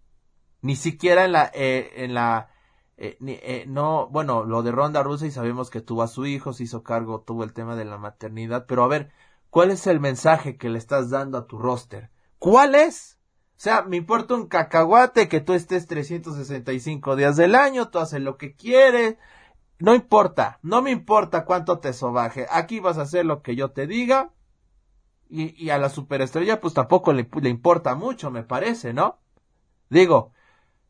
Ni 0.61 0.75
siquiera 0.75 1.25
en 1.25 1.31
la, 1.31 1.51
eh, 1.53 1.91
en 1.97 2.13
la, 2.13 2.49
eh, 2.97 3.17
eh, 3.19 3.65
no, 3.67 4.07
bueno, 4.09 4.43
lo 4.43 4.61
de 4.63 4.71
Ronda 4.71 5.03
Rousey 5.03 5.31
sabemos 5.31 5.69
que 5.69 5.81
tuvo 5.81 6.03
a 6.03 6.07
su 6.07 6.25
hijo, 6.25 6.53
se 6.53 6.63
hizo 6.63 6.83
cargo, 6.83 7.21
tuvo 7.21 7.43
el 7.43 7.53
tema 7.53 7.75
de 7.75 7.85
la 7.85 7.97
maternidad, 7.97 8.65
pero 8.67 8.83
a 8.83 8.87
ver, 8.87 9.11
¿cuál 9.49 9.71
es 9.71 9.87
el 9.87 9.99
mensaje 9.99 10.57
que 10.57 10.69
le 10.69 10.77
estás 10.77 11.09
dando 11.09 11.37
a 11.37 11.47
tu 11.47 11.57
roster? 11.57 12.11
¿Cuál 12.37 12.75
es? 12.75 13.19
O 13.57 13.63
sea, 13.63 13.83
me 13.83 13.97
importa 13.97 14.33
un 14.33 14.47
cacahuate 14.47 15.29
que 15.29 15.39
tú 15.39 15.53
estés 15.53 15.85
365 15.85 17.15
días 17.15 17.37
del 17.37 17.53
año, 17.53 17.89
tú 17.89 17.99
haces 17.99 18.19
lo 18.19 18.37
que 18.37 18.55
quieres. 18.55 19.17
No 19.81 19.95
importa, 19.95 20.59
no 20.61 20.83
me 20.83 20.91
importa 20.91 21.43
cuánto 21.43 21.79
te 21.79 21.91
sobaje. 21.91 22.45
Aquí 22.51 22.79
vas 22.79 22.99
a 22.99 23.01
hacer 23.01 23.25
lo 23.25 23.41
que 23.41 23.55
yo 23.55 23.71
te 23.71 23.87
diga. 23.87 24.31
Y, 25.27 25.55
y 25.63 25.71
a 25.71 25.79
la 25.79 25.89
superestrella 25.89 26.61
pues 26.61 26.73
tampoco 26.75 27.13
le, 27.13 27.27
le, 27.41 27.49
importa 27.49 27.95
mucho, 27.95 28.29
me 28.29 28.43
parece, 28.43 28.93
¿no? 28.93 29.17
Digo, 29.89 30.33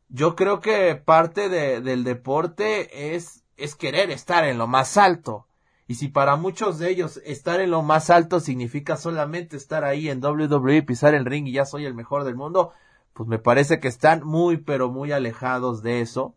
yo 0.08 0.36
creo 0.36 0.60
que 0.60 0.94
parte 0.96 1.48
de, 1.48 1.80
del 1.80 2.04
deporte 2.04 3.14
es, 3.14 3.44
es 3.56 3.76
querer 3.76 4.10
estar 4.10 4.44
en 4.44 4.58
lo 4.58 4.66
más 4.66 4.98
alto. 4.98 5.46
Y 5.86 5.94
si 5.94 6.08
para 6.08 6.36
muchos 6.36 6.78
de 6.78 6.90
ellos 6.90 7.18
estar 7.24 7.60
en 7.60 7.70
lo 7.70 7.82
más 7.82 8.10
alto 8.10 8.40
significa 8.40 8.96
solamente 8.96 9.56
estar 9.56 9.84
ahí 9.84 10.10
en 10.10 10.22
WWE, 10.22 10.82
pisar 10.82 11.14
el 11.14 11.24
ring 11.24 11.46
y 11.46 11.52
ya 11.52 11.64
soy 11.64 11.86
el 11.86 11.94
mejor 11.94 12.24
del 12.24 12.36
mundo, 12.36 12.72
pues 13.14 13.26
me 13.26 13.38
parece 13.38 13.80
que 13.80 13.88
están 13.88 14.22
muy 14.22 14.58
pero 14.58 14.90
muy 14.90 15.12
alejados 15.12 15.82
de 15.82 16.02
eso. 16.02 16.34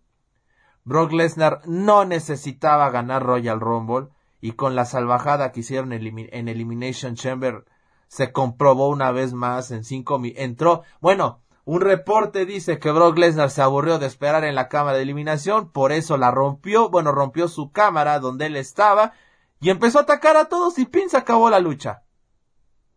Brock 0.85 1.11
Lesnar 1.13 1.61
no 1.65 2.05
necesitaba 2.05 2.91
ganar 2.91 3.23
Royal 3.23 3.59
Rumble 3.59 4.09
y 4.39 4.51
con 4.51 4.75
la 4.75 4.85
salvajada 4.85 5.51
que 5.51 5.61
hicieron 5.61 5.91
en 5.91 6.47
Elimination 6.47 7.15
Chamber 7.15 7.65
se 8.07 8.31
comprobó 8.31 8.89
una 8.89 9.11
vez 9.11 9.33
más 9.33 9.71
en 9.71 9.83
cinco 9.83 10.21
entró, 10.23 10.83
bueno, 11.01 11.41
un 11.65 11.81
reporte 11.81 12.45
dice 12.45 12.77
que 12.77 12.91
Brock 12.91 13.17
Lesnar 13.17 13.49
se 13.49 13.63
aburrió 13.63 13.97
de 13.97 14.05
esperar 14.05 14.43
en 14.43 14.53
la 14.53 14.69
cámara 14.69 14.97
de 14.97 15.03
eliminación, 15.03 15.71
por 15.71 15.91
eso 15.91 16.17
la 16.17 16.29
rompió, 16.29 16.89
bueno, 16.89 17.11
rompió 17.11 17.47
su 17.47 17.71
cámara 17.71 18.19
donde 18.19 18.45
él 18.45 18.55
estaba 18.55 19.13
y 19.59 19.71
empezó 19.71 19.97
a 19.97 20.03
atacar 20.03 20.37
a 20.37 20.45
todos 20.45 20.77
y 20.77 20.85
pin 20.85 21.09
se 21.09 21.17
acabó 21.17 21.49
la 21.49 21.59
lucha. 21.59 22.03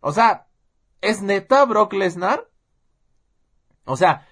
O 0.01 0.13
sea, 0.13 0.47
¿es 1.01 1.23
neta 1.23 1.65
Brock 1.65 1.95
Lesnar? 1.95 2.51
O 3.85 3.97
sea, 3.97 4.27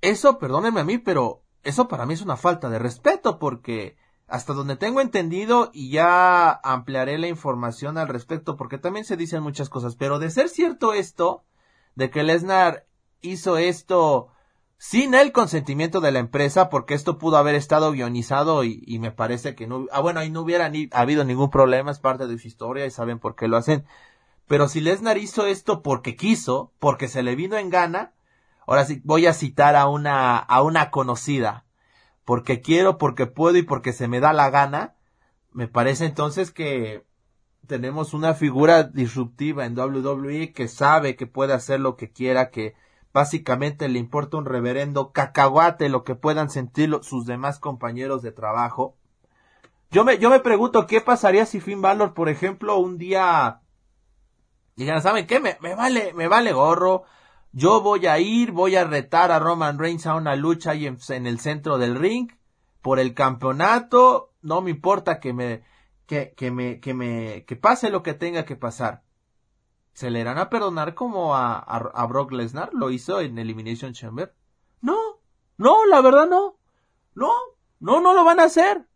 eso, 0.00 0.38
perdónenme 0.38 0.80
a 0.80 0.84
mí, 0.84 0.96
pero 0.96 1.42
eso 1.62 1.88
para 1.88 2.06
mí 2.06 2.14
es 2.14 2.22
una 2.22 2.36
falta 2.36 2.68
de 2.68 2.78
respeto 2.78 3.38
porque 3.38 3.96
hasta 4.26 4.52
donde 4.52 4.76
tengo 4.76 5.00
entendido 5.00 5.70
y 5.72 5.90
ya 5.90 6.50
ampliaré 6.62 7.18
la 7.18 7.28
información 7.28 7.96
al 7.96 8.08
respecto 8.08 8.56
porque 8.56 8.78
también 8.78 9.04
se 9.04 9.16
dicen 9.16 9.42
muchas 9.42 9.70
cosas, 9.70 9.96
pero 9.96 10.18
de 10.18 10.30
ser 10.30 10.48
cierto 10.48 10.92
esto, 10.92 11.44
de 11.94 12.10
que 12.10 12.22
Lesnar 12.22 12.86
hizo 13.20 13.56
esto 13.56 14.28
sin 14.76 15.14
el 15.14 15.32
consentimiento 15.32 16.00
de 16.00 16.12
la 16.12 16.20
empresa, 16.20 16.68
porque 16.68 16.94
esto 16.94 17.18
pudo 17.18 17.36
haber 17.36 17.56
estado 17.56 17.90
guionizado 17.90 18.62
y, 18.62 18.98
me 19.00 19.10
parece 19.10 19.56
que 19.56 19.66
no, 19.66 19.86
ah, 19.90 20.00
bueno, 20.00 20.20
ahí 20.20 20.30
no 20.30 20.42
hubiera 20.42 20.68
ni, 20.68 20.88
habido 20.92 21.24
ningún 21.24 21.50
problema, 21.50 21.90
es 21.90 21.98
parte 21.98 22.28
de 22.28 22.38
su 22.38 22.46
historia 22.46 22.86
y 22.86 22.90
saben 22.90 23.18
por 23.18 23.34
qué 23.34 23.48
lo 23.48 23.56
hacen. 23.56 23.84
Pero 24.46 24.68
si 24.68 24.80
Lesnar 24.80 25.18
hizo 25.18 25.46
esto 25.46 25.82
porque 25.82 26.14
quiso, 26.16 26.72
porque 26.78 27.08
se 27.08 27.24
le 27.24 27.34
vino 27.34 27.56
en 27.56 27.70
gana, 27.70 28.12
ahora 28.68 28.84
sí 28.84 29.00
voy 29.04 29.26
a 29.26 29.32
citar 29.32 29.74
a 29.74 29.88
una, 29.88 30.38
a 30.38 30.62
una 30.62 30.90
conocida, 30.90 31.64
porque 32.24 32.60
quiero, 32.60 32.98
porque 32.98 33.26
puedo 33.26 33.56
y 33.56 33.62
porque 33.62 33.92
se 33.92 34.06
me 34.06 34.20
da 34.20 34.32
la 34.32 34.50
gana, 34.50 34.94
me 35.52 35.66
parece 35.66 36.04
entonces 36.04 36.52
que 36.52 37.04
tenemos 37.66 38.14
una 38.14 38.34
figura 38.34 38.84
disruptiva 38.84 39.66
en 39.66 39.76
WWE 39.76 40.52
que 40.52 40.68
sabe 40.68 41.16
que 41.16 41.26
puede 41.26 41.52
hacer 41.54 41.80
lo 41.80 41.96
que 41.96 42.12
quiera, 42.12 42.50
que, 42.50 42.74
Básicamente 43.12 43.88
le 43.88 43.98
importa 43.98 44.36
un 44.36 44.44
reverendo 44.44 45.12
cacahuate 45.12 45.88
lo 45.88 46.04
que 46.04 46.14
puedan 46.14 46.50
sentir 46.50 46.96
sus 47.02 47.24
demás 47.24 47.58
compañeros 47.58 48.22
de 48.22 48.32
trabajo. 48.32 48.96
Yo 49.90 50.04
me, 50.04 50.18
yo 50.18 50.28
me 50.28 50.40
pregunto 50.40 50.86
qué 50.86 51.00
pasaría 51.00 51.46
si 51.46 51.60
Finn 51.60 51.80
Balor, 51.80 52.12
por 52.12 52.28
ejemplo, 52.28 52.76
un 52.76 52.98
día 52.98 53.62
digan, 54.76 55.02
¿saben 55.02 55.26
qué? 55.26 55.40
Me, 55.40 55.56
me 55.60 55.74
vale, 55.74 56.12
me 56.12 56.28
vale 56.28 56.52
gorro. 56.52 57.04
Yo 57.52 57.80
voy 57.80 58.06
a 58.06 58.18
ir, 58.18 58.52
voy 58.52 58.76
a 58.76 58.84
retar 58.84 59.32
a 59.32 59.38
Roman 59.38 59.78
Reigns 59.78 60.06
a 60.06 60.14
una 60.14 60.36
lucha 60.36 60.72
ahí 60.72 60.86
en, 60.86 61.26
el 61.26 61.40
centro 61.40 61.78
del 61.78 61.96
ring 61.96 62.30
por 62.82 62.98
el 62.98 63.14
campeonato. 63.14 64.32
No 64.42 64.60
me 64.60 64.70
importa 64.70 65.18
que 65.18 65.32
me, 65.32 65.62
que, 66.06 66.34
que 66.36 66.50
me, 66.50 66.80
que 66.80 66.94
me, 66.94 67.44
que 67.46 67.56
pase 67.56 67.90
lo 67.90 68.02
que 68.02 68.14
tenga 68.14 68.44
que 68.44 68.56
pasar. 68.56 69.02
¿Se 69.92 70.10
le 70.10 70.20
irán 70.20 70.38
a 70.38 70.48
perdonar 70.48 70.94
como 70.94 71.34
a, 71.34 71.58
a, 71.58 72.06
Brock 72.06 72.30
Lesnar 72.30 72.72
lo 72.72 72.90
hizo 72.90 73.20
en 73.20 73.38
Elimination 73.38 73.94
Chamber? 73.94 74.32
No, 74.80 74.96
no, 75.56 75.86
la 75.86 76.00
verdad 76.00 76.28
no. 76.28 76.56
No, 77.14 77.32
no, 77.80 78.00
no 78.00 78.14
lo 78.14 78.24
van 78.24 78.38
a 78.38 78.44
hacer. 78.44 78.86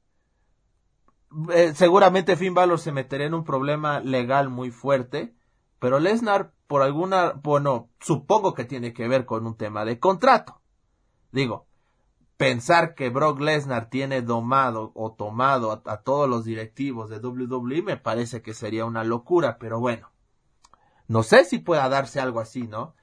eh, 1.52 1.72
seguramente 1.74 2.36
Finn 2.36 2.54
Balor 2.54 2.78
se 2.78 2.92
metería 2.92 3.26
en 3.26 3.34
un 3.34 3.44
problema 3.44 3.98
legal 3.98 4.48
muy 4.48 4.70
fuerte, 4.70 5.34
pero 5.80 5.98
Lesnar 5.98 6.52
por 6.72 6.80
alguna, 6.80 7.32
bueno, 7.32 7.90
supongo 8.00 8.54
que 8.54 8.64
tiene 8.64 8.94
que 8.94 9.06
ver 9.06 9.26
con 9.26 9.46
un 9.46 9.58
tema 9.58 9.84
de 9.84 9.98
contrato. 9.98 10.62
Digo, 11.30 11.66
pensar 12.38 12.94
que 12.94 13.10
Brock 13.10 13.42
Lesnar 13.42 13.90
tiene 13.90 14.22
domado 14.22 14.90
o 14.94 15.12
tomado 15.12 15.82
a, 15.84 16.00
todos 16.00 16.30
los 16.30 16.46
directivos 16.46 17.10
de 17.10 17.18
WWE 17.18 17.82
me 17.82 17.98
parece 17.98 18.40
que 18.40 18.54
sería 18.54 18.86
una 18.86 19.04
locura, 19.04 19.58
pero 19.58 19.80
bueno, 19.80 20.12
no 21.08 21.22
sé 21.22 21.44
si 21.44 21.58
pueda 21.58 21.86
darse 21.90 22.20
algo 22.20 22.40
así, 22.40 22.62
¿no? 22.66 22.94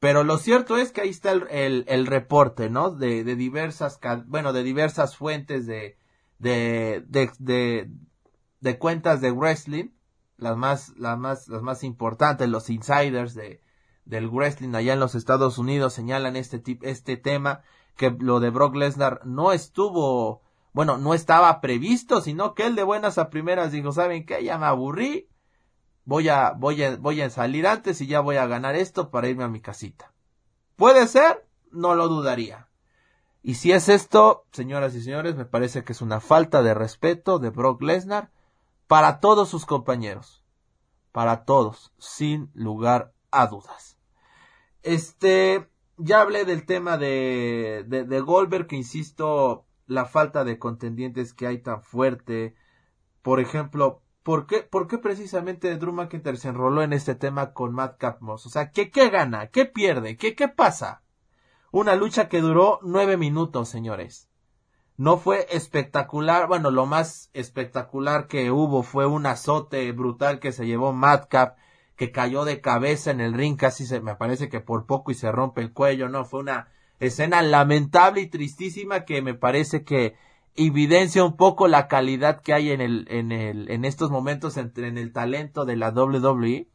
Pero 0.00 0.24
lo 0.24 0.36
cierto 0.36 0.76
es 0.76 0.90
que 0.90 1.02
ahí 1.02 1.10
está 1.10 1.30
el, 1.30 1.84
el, 1.86 2.06
reporte, 2.08 2.68
¿no? 2.68 2.90
De, 2.90 3.22
de, 3.22 3.36
diversas, 3.36 4.00
bueno, 4.26 4.52
de 4.52 4.64
diversas 4.64 5.16
fuentes 5.16 5.66
de, 5.68 5.98
de, 6.40 7.04
de, 7.06 7.88
de, 8.58 8.78
cuentas 8.80 9.20
de 9.20 9.30
wrestling, 9.30 9.90
las 10.36 10.56
más, 10.56 10.94
las 10.96 11.18
más, 11.18 11.48
las 11.48 11.62
más 11.62 11.84
importantes, 11.84 12.48
los 12.48 12.70
insiders 12.70 13.34
de, 13.34 13.60
del 14.04 14.28
wrestling 14.28 14.74
allá 14.74 14.92
en 14.92 15.00
los 15.00 15.14
Estados 15.14 15.58
Unidos 15.58 15.92
señalan 15.92 16.36
este, 16.36 16.62
este 16.82 17.16
tema, 17.16 17.62
que 17.96 18.10
lo 18.10 18.40
de 18.40 18.50
Brock 18.50 18.74
Lesnar 18.74 19.20
no 19.24 19.52
estuvo, 19.52 20.42
bueno, 20.72 20.98
no 20.98 21.14
estaba 21.14 21.60
previsto, 21.60 22.20
sino 22.20 22.54
que 22.54 22.66
él 22.66 22.74
de 22.74 22.82
buenas 22.82 23.18
a 23.18 23.30
primeras 23.30 23.72
dijo, 23.72 23.92
¿saben 23.92 24.26
qué? 24.26 24.42
Ya 24.44 24.58
me 24.58 24.66
aburrí, 24.66 25.28
voy 26.04 26.28
a, 26.28 26.50
voy 26.50 26.82
a, 26.82 26.96
voy 26.96 27.20
a 27.20 27.30
salir 27.30 27.66
antes 27.66 28.00
y 28.00 28.06
ya 28.06 28.20
voy 28.20 28.36
a 28.36 28.46
ganar 28.46 28.74
esto 28.74 29.10
para 29.10 29.28
irme 29.28 29.44
a 29.44 29.48
mi 29.48 29.60
casita. 29.60 30.12
¿Puede 30.76 31.06
ser? 31.06 31.46
No 31.70 31.94
lo 31.94 32.08
dudaría. 32.08 32.68
Y 33.42 33.54
si 33.54 33.72
es 33.72 33.88
esto, 33.88 34.46
señoras 34.52 34.94
y 34.94 35.02
señores, 35.02 35.36
me 35.36 35.44
parece 35.44 35.84
que 35.84 35.92
es 35.92 36.00
una 36.02 36.20
falta 36.20 36.62
de 36.62 36.74
respeto 36.74 37.38
de 37.38 37.50
Brock 37.50 37.82
Lesnar 37.82 38.30
para 38.86 39.20
todos 39.20 39.48
sus 39.48 39.66
compañeros. 39.66 40.44
Para 41.12 41.44
todos, 41.44 41.92
sin 41.98 42.50
lugar 42.54 43.12
a 43.30 43.46
dudas. 43.46 43.98
Este, 44.82 45.68
ya 45.96 46.20
hablé 46.20 46.44
del 46.44 46.66
tema 46.66 46.98
de, 46.98 47.84
de, 47.86 48.20
Goldberg, 48.20 48.66
que 48.66 48.76
insisto, 48.76 49.66
la 49.86 50.04
falta 50.04 50.44
de 50.44 50.58
contendientes 50.58 51.32
que 51.32 51.46
hay 51.46 51.58
tan 51.58 51.82
fuerte. 51.82 52.54
Por 53.22 53.40
ejemplo, 53.40 54.02
¿por 54.22 54.46
qué, 54.46 54.62
por 54.62 54.88
qué 54.88 54.98
precisamente 54.98 55.76
Drew 55.76 55.92
McIntyre 55.92 56.36
se 56.36 56.48
enroló 56.48 56.82
en 56.82 56.92
este 56.92 57.14
tema 57.14 57.52
con 57.52 57.72
Matt 57.72 57.98
Capmos? 57.98 58.44
O 58.46 58.50
sea, 58.50 58.72
¿qué, 58.72 58.90
qué 58.90 59.08
gana? 59.08 59.48
¿Qué 59.48 59.66
pierde? 59.66 60.16
¿Qué, 60.16 60.34
qué 60.34 60.48
pasa? 60.48 61.02
Una 61.70 61.94
lucha 61.94 62.28
que 62.28 62.40
duró 62.40 62.80
nueve 62.82 63.16
minutos, 63.16 63.68
señores. 63.68 64.28
No 64.96 65.16
fue 65.16 65.46
espectacular, 65.50 66.46
bueno, 66.46 66.70
lo 66.70 66.86
más 66.86 67.30
espectacular 67.32 68.28
que 68.28 68.50
hubo 68.50 68.82
fue 68.82 69.06
un 69.06 69.26
azote 69.26 69.90
brutal 69.92 70.38
que 70.38 70.52
se 70.52 70.66
llevó 70.66 70.92
Madcap, 70.92 71.56
que 71.96 72.12
cayó 72.12 72.44
de 72.44 72.60
cabeza 72.60 73.10
en 73.10 73.20
el 73.20 73.34
ring, 73.34 73.56
casi 73.56 73.86
se, 73.86 74.00
me 74.00 74.14
parece 74.14 74.48
que 74.48 74.60
por 74.60 74.86
poco 74.86 75.10
y 75.10 75.14
se 75.14 75.32
rompe 75.32 75.60
el 75.60 75.72
cuello, 75.72 76.08
no, 76.08 76.24
fue 76.24 76.40
una 76.40 76.68
escena 77.00 77.42
lamentable 77.42 78.20
y 78.20 78.28
tristísima 78.28 79.04
que 79.04 79.22
me 79.22 79.34
parece 79.34 79.84
que 79.84 80.16
evidencia 80.56 81.24
un 81.24 81.36
poco 81.36 81.68
la 81.68 81.88
calidad 81.88 82.40
que 82.40 82.52
hay 82.52 82.70
en 82.70 82.80
el, 82.80 83.06
en 83.10 83.32
el, 83.32 83.70
en 83.70 83.84
estos 83.84 84.10
momentos 84.10 84.56
entre, 84.56 84.88
en 84.88 84.98
el 84.98 85.12
talento 85.12 85.64
de 85.64 85.76
la 85.76 85.90
WWE. 85.90 86.68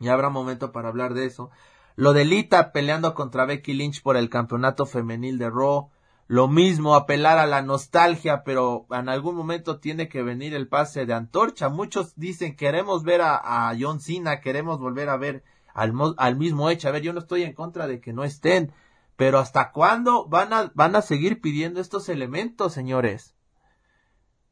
Y 0.00 0.08
habrá 0.08 0.30
momento 0.30 0.70
para 0.70 0.88
hablar 0.88 1.14
de 1.14 1.26
eso. 1.26 1.50
Lo 1.96 2.12
de 2.12 2.24
Lita 2.24 2.70
peleando 2.70 3.14
contra 3.14 3.44
Becky 3.44 3.72
Lynch 3.74 4.02
por 4.02 4.16
el 4.16 4.30
campeonato 4.30 4.86
femenil 4.86 5.38
de 5.38 5.50
Raw. 5.50 5.90
Lo 6.30 6.46
mismo, 6.46 6.94
apelar 6.94 7.38
a 7.38 7.46
la 7.46 7.62
nostalgia, 7.62 8.44
pero 8.44 8.86
en 8.90 9.08
algún 9.08 9.34
momento 9.34 9.80
tiene 9.80 10.10
que 10.10 10.22
venir 10.22 10.54
el 10.54 10.68
pase 10.68 11.06
de 11.06 11.14
antorcha. 11.14 11.70
Muchos 11.70 12.14
dicen 12.16 12.54
queremos 12.54 13.02
ver 13.02 13.22
a, 13.22 13.74
John 13.80 13.98
Cena, 13.98 14.42
queremos 14.42 14.78
volver 14.78 15.08
a 15.08 15.16
ver 15.16 15.42
al, 15.72 15.94
al 16.18 16.36
mismo 16.36 16.68
hecho. 16.68 16.86
A 16.86 16.90
ver, 16.90 17.00
yo 17.00 17.14
no 17.14 17.20
estoy 17.20 17.44
en 17.44 17.54
contra 17.54 17.86
de 17.86 18.02
que 18.02 18.12
no 18.12 18.24
estén, 18.24 18.74
pero 19.16 19.38
¿hasta 19.38 19.72
cuándo 19.72 20.28
van 20.28 20.52
a, 20.52 20.70
van 20.74 20.96
a 20.96 21.02
seguir 21.02 21.40
pidiendo 21.40 21.80
estos 21.80 22.10
elementos, 22.10 22.74
señores? 22.74 23.34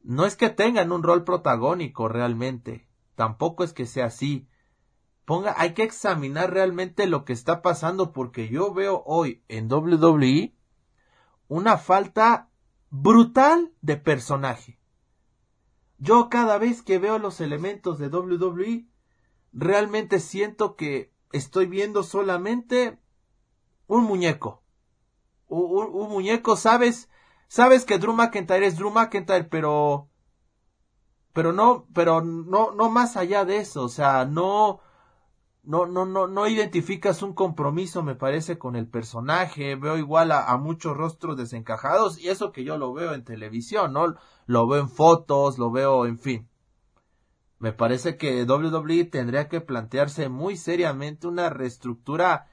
No 0.01 0.25
es 0.25 0.35
que 0.35 0.49
tengan 0.49 0.91
un 0.91 1.03
rol 1.03 1.23
protagónico 1.25 2.07
realmente, 2.07 2.87
tampoco 3.13 3.63
es 3.63 3.73
que 3.73 3.85
sea 3.85 4.05
así, 4.05 4.47
ponga, 5.25 5.53
hay 5.57 5.75
que 5.75 5.83
examinar 5.83 6.51
realmente 6.51 7.05
lo 7.05 7.23
que 7.23 7.33
está 7.33 7.61
pasando 7.61 8.13
porque 8.13 8.49
yo 8.49 8.73
veo 8.73 9.03
hoy 9.05 9.43
en 9.47 9.71
WWE 9.71 10.56
una 11.47 11.77
falta 11.77 12.49
brutal 12.89 13.73
de 13.81 13.97
personaje. 13.97 14.79
Yo 15.97 16.29
cada 16.29 16.57
vez 16.57 16.81
que 16.81 16.99
veo 16.99 17.17
los 17.19 17.41
elementos 17.41 17.97
de 17.97 18.07
WWE 18.07 18.87
realmente 19.51 20.19
siento 20.19 20.75
que 20.75 21.11
estoy 21.31 21.65
viendo 21.65 22.03
solamente 22.03 22.99
un 23.87 24.03
muñeco. 24.03 24.61
Un, 25.47 26.09
muñeco, 26.09 26.57
sabes, 26.57 27.09
sabes 27.47 27.85
que 27.85 27.97
Drew 27.97 28.13
McIntyre 28.13 28.65
es 28.65 28.77
Drew 28.77 28.91
McIntyre, 28.91 29.45
pero 29.45 30.09
pero 31.33 31.53
no, 31.53 31.85
pero 31.93 32.21
no, 32.21 32.71
no 32.71 32.89
más 32.89 33.15
allá 33.15 33.45
de 33.45 33.57
eso, 33.57 33.83
o 33.83 33.89
sea, 33.89 34.25
no, 34.25 34.79
no, 35.67 35.85
no, 35.85 36.05
no, 36.05 36.27
no 36.27 36.47
identificas 36.47 37.21
un 37.21 37.33
compromiso, 37.33 38.01
me 38.01 38.15
parece, 38.15 38.57
con 38.57 38.77
el 38.77 38.87
personaje. 38.87 39.75
Veo 39.75 39.97
igual 39.97 40.31
a, 40.31 40.55
muchos 40.55 40.95
rostros 40.95 41.35
desencajados 41.35 42.17
y 42.19 42.29
eso 42.29 42.53
que 42.53 42.63
yo 42.63 42.77
lo 42.77 42.93
veo 42.93 43.13
en 43.13 43.25
televisión, 43.25 43.91
¿no? 43.91 44.15
Lo 44.45 44.65
veo 44.65 44.79
en 44.79 44.89
fotos, 44.89 45.57
lo 45.57 45.69
veo, 45.69 46.05
en 46.05 46.19
fin. 46.19 46.49
Me 47.59 47.73
parece 47.73 48.15
que 48.15 48.45
WWE 48.45 49.03
tendría 49.05 49.49
que 49.49 49.59
plantearse 49.59 50.29
muy 50.29 50.55
seriamente 50.55 51.27
una 51.27 51.49
reestructura 51.49 52.47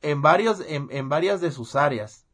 en 0.00 0.22
varios, 0.22 0.60
en, 0.60 0.86
en 0.92 1.08
varias 1.08 1.40
de 1.40 1.50
sus 1.50 1.74
áreas. 1.74 2.28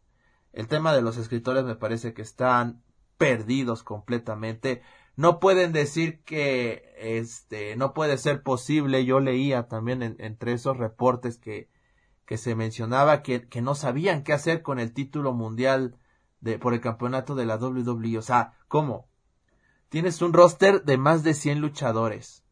El 0.53 0.69
tema 0.69 0.93
de 0.93 1.01
los 1.01 1.17
escritores 1.17 1.65
me 1.65 1.77
parece 1.77 2.13
que 2.13 2.21
están 2.21 2.83
perdidos 3.17 3.83
completamente 3.83 4.83
no 5.17 5.41
pueden 5.41 5.73
decir 5.73 6.23
que 6.25 6.95
este 6.99 7.77
no 7.77 7.95
puede 7.95 8.19
ser 8.19 8.43
posible. 8.43 9.05
Yo 9.05 9.21
leía 9.21 9.69
también 9.69 10.17
entre 10.19 10.53
esos 10.53 10.77
reportes 10.77 11.39
que 11.39 11.69
que 12.27 12.39
se 12.39 12.55
mencionaba 12.55 13.23
que, 13.23 13.49
que 13.49 13.63
no 13.63 13.75
sabían 13.75 14.23
qué 14.23 14.33
hacer 14.33 14.63
con 14.63 14.79
el 14.79 14.93
título 14.93 15.33
mundial 15.33 15.99
de 16.41 16.59
por 16.59 16.75
el 16.75 16.81
campeonato 16.81 17.35
de 17.35 17.47
la 17.47 17.57
WWE 17.57 18.19
o 18.19 18.23
sea 18.23 18.55
cómo 18.69 19.09
tienes 19.89 20.21
un 20.23 20.33
roster 20.33 20.85
de 20.85 20.97
más 20.97 21.23
de 21.23 21.35
100 21.35 21.61
luchadores 21.61 22.45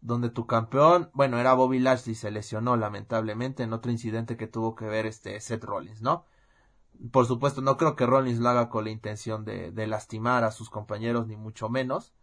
donde 0.00 0.30
tu 0.30 0.46
campeón 0.46 1.10
bueno 1.14 1.38
era 1.38 1.54
Bobby 1.54 1.78
Lashley 1.78 2.14
se 2.14 2.30
lesionó 2.30 2.76
lamentablemente 2.76 3.62
en 3.62 3.72
otro 3.72 3.90
incidente 3.90 4.36
que 4.36 4.46
tuvo 4.46 4.74
que 4.74 4.86
ver 4.86 5.06
este 5.06 5.40
Seth 5.40 5.64
Rollins 5.64 6.02
no 6.02 6.26
por 7.10 7.26
supuesto, 7.26 7.60
no 7.60 7.76
creo 7.76 7.96
que 7.96 8.06
Rollins 8.06 8.38
lo 8.38 8.48
haga 8.48 8.68
con 8.68 8.84
la 8.84 8.90
intención 8.90 9.44
de, 9.44 9.72
de, 9.72 9.86
lastimar 9.86 10.44
a 10.44 10.50
sus 10.50 10.70
compañeros, 10.70 11.26
ni 11.26 11.36
mucho 11.36 11.68
menos. 11.68 12.14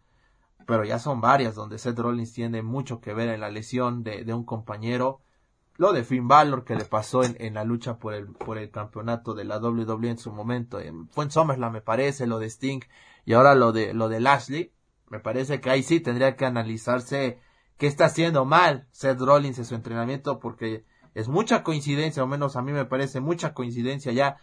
Pero 0.65 0.83
ya 0.83 0.99
son 0.99 1.21
varias 1.21 1.55
donde 1.55 1.77
Seth 1.77 1.99
Rollins 1.99 2.33
tiene 2.33 2.61
mucho 2.61 3.01
que 3.01 3.13
ver 3.13 3.29
en 3.29 3.41
la 3.41 3.49
lesión 3.49 4.03
de, 4.03 4.23
de 4.23 4.33
un 4.33 4.45
compañero. 4.45 5.21
Lo 5.77 5.93
de 5.93 6.03
Finn 6.03 6.27
Balor 6.27 6.63
que 6.63 6.75
le 6.75 6.85
pasó 6.85 7.23
en, 7.23 7.35
en, 7.39 7.55
la 7.55 7.63
lucha 7.63 7.97
por 7.97 8.13
el, 8.13 8.27
por 8.27 8.57
el 8.57 8.69
campeonato 8.69 9.33
de 9.33 9.45
la 9.45 9.57
WWE 9.57 10.09
en 10.09 10.17
su 10.17 10.31
momento. 10.31 10.79
fue 11.09 11.23
en 11.25 11.31
SummerSlam 11.31 11.73
me 11.73 11.81
parece, 11.81 12.27
lo 12.27 12.39
de 12.39 12.49
Sting. 12.49 12.81
Y 13.25 13.33
ahora 13.33 13.55
lo 13.55 13.71
de, 13.71 13.93
lo 13.93 14.07
de 14.07 14.19
Lashley. 14.19 14.73
Me 15.09 15.19
parece 15.19 15.59
que 15.59 15.69
ahí 15.69 15.83
sí 15.83 15.99
tendría 15.99 16.35
que 16.35 16.45
analizarse 16.45 17.39
qué 17.77 17.87
está 17.87 18.05
haciendo 18.05 18.45
mal 18.45 18.87
Seth 18.91 19.19
Rollins 19.19 19.57
en 19.57 19.65
su 19.65 19.75
entrenamiento 19.75 20.39
porque 20.39 20.85
es 21.13 21.27
mucha 21.27 21.63
coincidencia, 21.63 22.23
o 22.23 22.27
menos 22.27 22.55
a 22.55 22.61
mí 22.61 22.71
me 22.71 22.85
parece 22.85 23.19
mucha 23.19 23.53
coincidencia 23.53 24.11
ya 24.11 24.37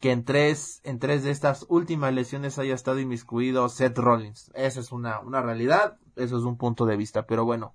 que 0.00 0.12
en 0.12 0.24
tres, 0.24 0.80
en 0.82 0.98
tres 0.98 1.22
de 1.22 1.30
estas 1.30 1.66
últimas 1.68 2.12
lesiones 2.14 2.58
haya 2.58 2.74
estado 2.74 2.98
inmiscuido 2.98 3.68
Seth 3.68 3.98
Rollins. 3.98 4.50
Esa 4.54 4.80
es 4.80 4.92
una, 4.92 5.20
una 5.20 5.42
realidad, 5.42 5.98
eso 6.16 6.38
es 6.38 6.44
un 6.44 6.56
punto 6.56 6.86
de 6.86 6.96
vista, 6.96 7.26
pero 7.26 7.44
bueno. 7.44 7.74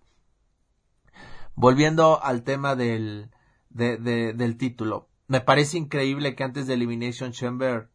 Volviendo 1.53 2.21
al 2.21 2.43
tema 2.43 2.75
del, 2.75 3.29
de, 3.69 3.97
de, 3.97 4.33
del 4.33 4.57
título. 4.57 5.07
Me 5.27 5.39
parece 5.39 5.77
increíble 5.77 6.35
que 6.35 6.43
antes 6.43 6.65
de 6.65 6.73
Elimination 6.73 7.31
Chamber 7.31 7.89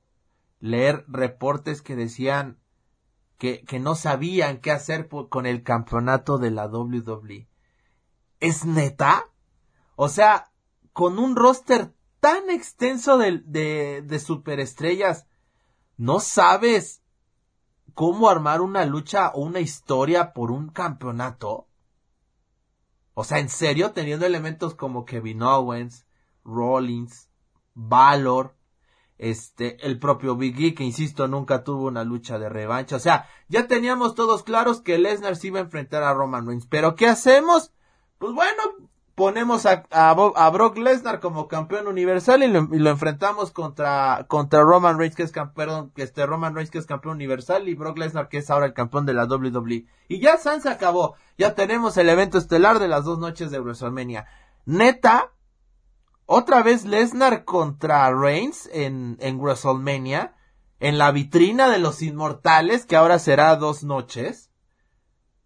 leer 0.61 1.05
reportes 1.09 1.83
que 1.83 1.97
decían 1.97 2.59
que, 3.37 3.65
que 3.65 3.81
no 3.81 3.97
sabían 3.97 4.59
qué 4.59 4.71
hacer 4.71 5.09
con 5.09 5.47
el 5.47 5.65
campeonato 5.65 6.39
de 6.39 6.53
la 6.53 6.67
WWE. 6.67 7.49
¿Es 8.39 8.65
neta? 8.65 9.29
O 9.97 10.09
sea, 10.09 10.53
con 10.93 11.19
un 11.19 11.35
roster 11.35 11.93
tan 12.21 12.51
extenso 12.51 13.19
de, 13.19 13.43
de, 13.45 14.03
de 14.03 14.19
superestrellas, 14.19 15.27
no 15.97 16.21
sabes 16.21 17.03
cómo 17.95 18.29
armar 18.29 18.61
una 18.61 18.85
lucha 18.87 19.31
o 19.31 19.43
una 19.43 19.61
historia 19.61 20.33
por 20.33 20.51
un 20.51 20.69
campeonato. 20.69 21.67
O 23.15 23.25
sea, 23.25 23.39
en 23.39 23.49
serio, 23.49 23.93
teniendo 23.93 24.25
elementos 24.25 24.75
como 24.75 25.05
Kevin 25.05 25.43
Owens, 25.43 26.07
Rollins, 26.45 27.29
Valor, 27.75 28.57
este, 29.19 29.87
el 29.87 29.99
propio 29.99 30.37
Big 30.37 30.59
E, 30.65 30.75
que 30.75 30.85
insisto, 30.85 31.29
nunca 31.29 31.63
tuvo 31.63 31.89
una 31.89 32.05
lucha 32.05 32.39
de 32.39 32.49
revancha. 32.49 32.97
O 32.97 33.01
sea, 33.01 33.29
ya 33.49 33.67
teníamos 33.67 34.15
todos 34.15 34.43
claros 34.43 34.81
que 34.81 34.99
Lesnar 34.99 35.37
se 35.37 35.49
iba 35.49 35.59
a 35.59 35.65
enfrentar 35.65 36.03
a 36.03 36.15
Roman 36.15 36.47
Reigns. 36.47 36.67
Pero 36.67 36.95
¿qué 36.95 37.07
hacemos? 37.07 37.73
Pues 38.19 38.33
bueno, 38.33 38.63
ponemos 39.21 39.67
a, 39.67 40.51
Brock 40.51 40.79
Lesnar 40.79 41.21
como 41.21 41.47
campeón 41.47 41.89
universal 41.89 42.43
y 42.43 42.49
lo, 42.49 42.91
enfrentamos 42.91 43.51
contra, 43.51 44.25
contra 44.29 44.63
Roman 44.63 44.97
Reigns, 44.97 45.15
que 45.15 45.25
es 45.25 45.31
campeón, 45.31 45.93
este 45.97 46.25
Roman 46.25 46.55
Reigns 46.55 46.71
que 46.71 46.79
es 46.79 46.87
campeón 46.87 47.17
universal 47.17 47.69
y 47.69 47.75
Brock 47.75 47.99
Lesnar 47.99 48.31
que 48.31 48.39
es 48.39 48.49
ahora 48.49 48.65
el 48.65 48.73
campeón 48.73 49.05
de 49.05 49.13
la 49.13 49.27
WWE. 49.27 49.85
Y 50.09 50.21
ya 50.21 50.39
San 50.39 50.63
se 50.63 50.71
acabó. 50.71 51.17
Ya 51.37 51.55
tenemos 51.55 51.99
el 51.99 52.09
evento 52.09 52.39
estelar 52.39 52.79
de 52.79 52.89
las 52.89 53.05
dos 53.05 53.19
noches 53.19 53.51
de 53.51 53.61
WrestleMania. 53.61 54.25
Neta, 54.65 55.33
otra 56.25 56.63
vez 56.63 56.87
Lesnar 56.87 57.45
contra 57.45 58.11
Reigns 58.15 58.71
en, 58.73 59.19
en 59.21 59.39
WrestleMania, 59.39 60.35
en 60.79 60.97
la 60.97 61.11
vitrina 61.11 61.69
de 61.69 61.79
los 61.79 62.01
inmortales, 62.01 62.87
que 62.87 62.97
ahora 62.97 63.19
será 63.19 63.55
dos 63.57 63.85
noches. 63.85 64.51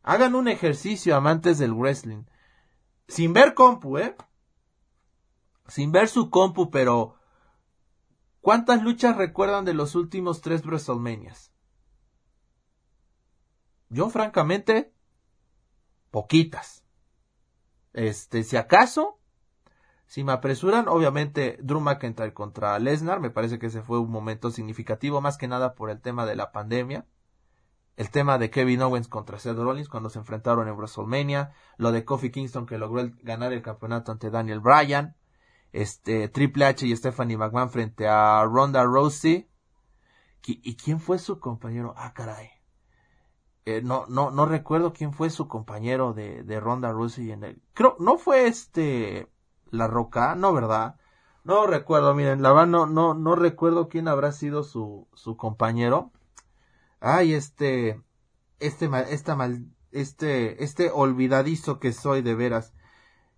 Hagan 0.04 0.37
un 0.37 0.46
ejercicio, 0.46 1.16
amantes 1.16 1.58
del 1.58 1.74
wrestling 1.74 2.22
sin 3.09 3.33
ver 3.33 3.55
compu, 3.55 3.99
¿eh? 3.99 4.17
Sin 5.69 5.93
ver 5.93 6.09
su 6.09 6.31
compu, 6.31 6.71
pero 6.71 7.17
¿cuántas 8.40 8.83
luchas 8.83 9.17
recuerdan 9.17 9.64
de 9.64 9.75
los 9.75 9.95
últimos 9.95 10.40
tres 10.40 10.62
WrestleManias? 10.64 11.53
Yo, 13.88 14.11
francamente, 14.11 14.93
poquitas. 16.11 16.85
Este, 17.93 18.43
si 18.43 18.57
acaso, 18.57 19.21
si 20.07 20.25
me 20.25 20.33
apresuran, 20.33 20.88
obviamente 20.88 21.59
Drew 21.62 21.81
McIntyre 21.81 22.35
contra 22.35 22.79
Lesnar, 22.79 23.21
me 23.21 23.31
parece 23.31 23.59
que 23.59 23.67
ese 23.67 23.83
fue 23.83 24.01
un 24.01 24.11
momento 24.11 24.51
significativo, 24.51 25.21
más 25.21 25.38
que 25.38 25.49
nada 25.49 25.75
por 25.75 25.90
el 25.90 26.01
tema 26.01 26.27
de 26.27 26.37
la 26.37 26.53
pandemia 26.53 27.07
el 27.96 28.11
tema 28.11 28.38
de 28.38 28.50
Kevin 28.50 28.83
Owens 28.83 29.09
contra 29.09 29.38
Seth 29.38 29.57
Rollins 29.57 29.88
cuando 29.88 30.11
se 30.11 30.18
enfrentaron 30.18 30.68
en 30.68 30.76
WrestleMania, 30.76 31.52
lo 31.76 31.92
de 31.92 32.04
Kofi 32.04 32.30
Kingston 32.30 32.66
que 32.66 32.78
logró 32.78 33.11
ganar 33.22 33.52
el 33.52 33.62
campeonato 33.62 34.11
ante 34.11 34.30
Daniel 34.30 34.61
Bryan, 34.61 35.16
este 35.72 36.28
Triple 36.28 36.66
H 36.66 36.87
y 36.87 36.96
Stephanie 36.96 37.37
McMahon 37.37 37.70
frente 37.70 38.09
a 38.09 38.44
Ronda 38.44 38.85
Rousey. 38.85 39.48
¿Y 40.46 40.76
quién 40.76 41.00
fue 41.00 41.18
su 41.18 41.40
compañero? 41.40 41.94
Ah, 41.96 42.12
caray. 42.12 42.50
Eh, 43.64 43.80
no, 43.83 44.04
no, 44.09 44.30
no 44.30 44.44
recuerdo 44.44 44.92
quién 44.92 45.14
fue 45.14 45.30
su 45.30 45.48
compañero 45.48 46.12
de, 46.12 46.42
de 46.42 46.61
Ronda 46.61 46.92
Rousey 46.92 47.33
en 47.33 47.44
el, 47.44 47.62
creo, 47.72 47.96
no 47.98 48.18
fue 48.18 48.46
este, 48.46 49.30
La 49.70 49.87
Roca, 49.87 50.35
no, 50.35 50.52
¿verdad? 50.52 50.96
No 51.44 51.66
recuerdo, 51.66 52.14
miren, 52.14 52.42
la 52.42 52.52
verdad 52.52 52.66
no, 52.66 52.87
no, 52.87 53.14
no 53.14 53.35
recuerdo 53.37 53.88
quién 53.88 54.07
habrá 54.07 54.33
sido 54.33 54.64
su, 54.64 55.09
su 55.14 55.38
compañero 55.38 56.12
ay, 57.05 57.35
este, 57.35 58.01
este, 58.61 58.88
esta 59.11 59.37
mal, 59.37 59.67
este, 59.93 60.64
este 60.64 60.90
olvidadizo 60.90 61.79
que 61.79 61.93
soy 61.93 62.23
de 62.23 62.35
veras. 62.35 62.73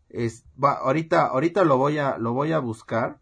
Es, 0.09 0.45
va, 0.63 0.75
ahorita, 0.75 1.27
ahorita 1.27 1.65
lo 1.65 1.77
voy 1.77 1.99
a, 1.99 2.17
lo 2.17 2.33
voy 2.33 2.53
a 2.53 2.61
buscar. 2.61 3.21